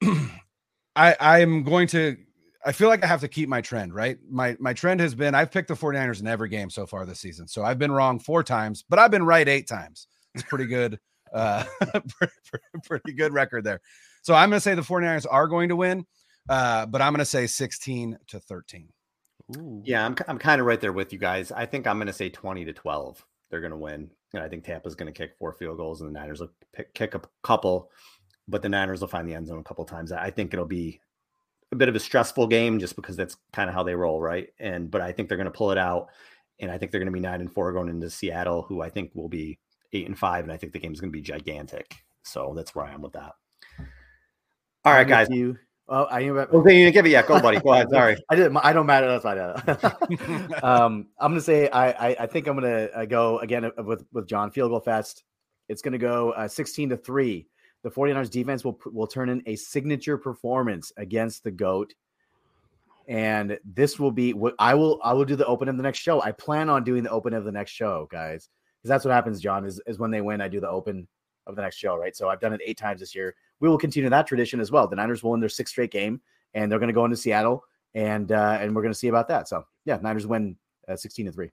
[0.98, 2.16] I I'm going to
[2.66, 4.18] I feel like I have to keep my trend, right?
[4.28, 7.20] My my trend has been I've picked the 49ers in every game so far this
[7.20, 7.46] season.
[7.46, 10.08] So I've been wrong four times, but I've been right eight times.
[10.34, 10.98] It's pretty good,
[11.32, 11.64] uh
[12.18, 12.32] pretty,
[12.84, 13.80] pretty good record there.
[14.22, 16.04] So I'm gonna say the 49ers are going to win,
[16.48, 18.88] uh, but I'm gonna say 16 to 13.
[19.84, 21.52] Yeah, I'm, I'm kind of right there with you guys.
[21.52, 23.24] I think I'm going to say 20 to 12.
[23.50, 24.10] They're going to win.
[24.34, 26.92] And I think Tampa's going to kick four field goals and the Niners will pick,
[26.94, 27.90] kick a couple,
[28.48, 30.10] but the Niners will find the end zone a couple times.
[30.10, 31.00] I think it'll be
[31.76, 34.48] a bit of a stressful game just because that's kind of how they roll, right?
[34.58, 36.08] And but I think they're going to pull it out,
[36.58, 38.90] and I think they're going to be nine and four going into Seattle, who I
[38.90, 39.58] think will be
[39.92, 41.94] eight and five, and I think the game's going to be gigantic.
[42.24, 43.32] So that's where I am with that.
[44.84, 45.28] All right, guys.
[45.30, 45.58] You.
[45.88, 47.28] Oh, I you Okay, you didn't give it yet.
[47.28, 47.60] Go, buddy.
[47.60, 47.90] Go ahead.
[47.90, 48.16] Sorry.
[48.30, 48.56] I didn't.
[48.56, 49.06] I don't matter.
[49.06, 50.54] That's fine.
[50.62, 54.04] um, I'm gonna say I, I I think I'm gonna uh, go again uh, with
[54.12, 55.22] with John Field Goal Fest.
[55.68, 57.46] It's gonna go uh, 16 to three.
[57.87, 61.95] The 49ers defense will will turn in a signature performance against the goat.
[63.09, 65.99] and this will be what I will I will do the open of the next
[65.99, 66.20] show.
[66.22, 69.41] I plan on doing the open of the next show, guys, because that's what happens.
[69.41, 71.07] John is is when they win, I do the open
[71.47, 72.16] of the next show, right?
[72.16, 73.37] So I've done it eight times this year.
[73.61, 74.89] We will continue that tradition as well.
[74.89, 76.20] The Niners will win their sixth straight game,
[76.55, 77.62] and they're going to go into Seattle,
[77.95, 79.47] and uh, and we're going to see about that.
[79.47, 80.57] So yeah, Niners win
[80.89, 81.51] uh, sixteen to three.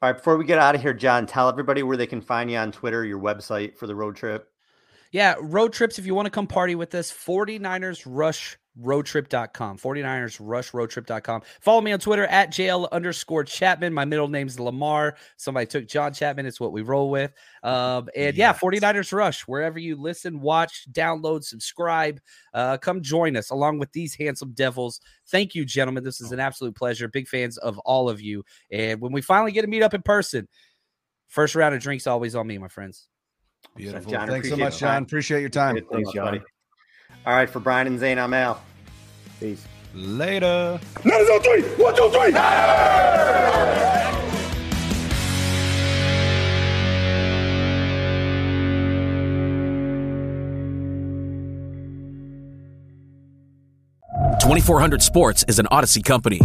[0.00, 2.50] All right, before we get out of here, John, tell everybody where they can find
[2.50, 4.48] you on Twitter, your website for the road trip.
[5.12, 5.98] Yeah, road trips.
[5.98, 11.80] If you want to come party with us, 49ers Rush roadtrip.com 49ers rush roadtrip.com follow
[11.80, 13.92] me on twitter at jl underscore chapman.
[13.92, 15.16] My middle name's lamar.
[15.36, 16.46] Somebody took john chapman.
[16.46, 17.32] It's what we roll with.
[17.62, 22.20] Um, and yeah 49ers rush wherever you listen watch download subscribe
[22.54, 25.00] uh, come join us along with these handsome devils.
[25.28, 26.04] Thank you gentlemen.
[26.04, 27.08] This is an absolute pleasure.
[27.08, 28.44] Big fans of all of you.
[28.70, 30.46] And when we finally get to meet up in person
[31.26, 33.08] first round of drinks always on me my friends
[33.76, 34.10] Beautiful.
[34.10, 35.02] John, Thanks so much, John.
[35.04, 35.78] Appreciate your time.
[35.90, 36.42] Thanks, John.
[37.26, 38.60] All right, for Brian and Zain, I'm Al.
[39.38, 39.64] Peace.
[39.94, 40.80] Later.
[41.04, 41.62] Niners on three.
[41.62, 42.32] One, two, three.
[54.40, 56.40] Twenty four hundred Sports is an Audacy company.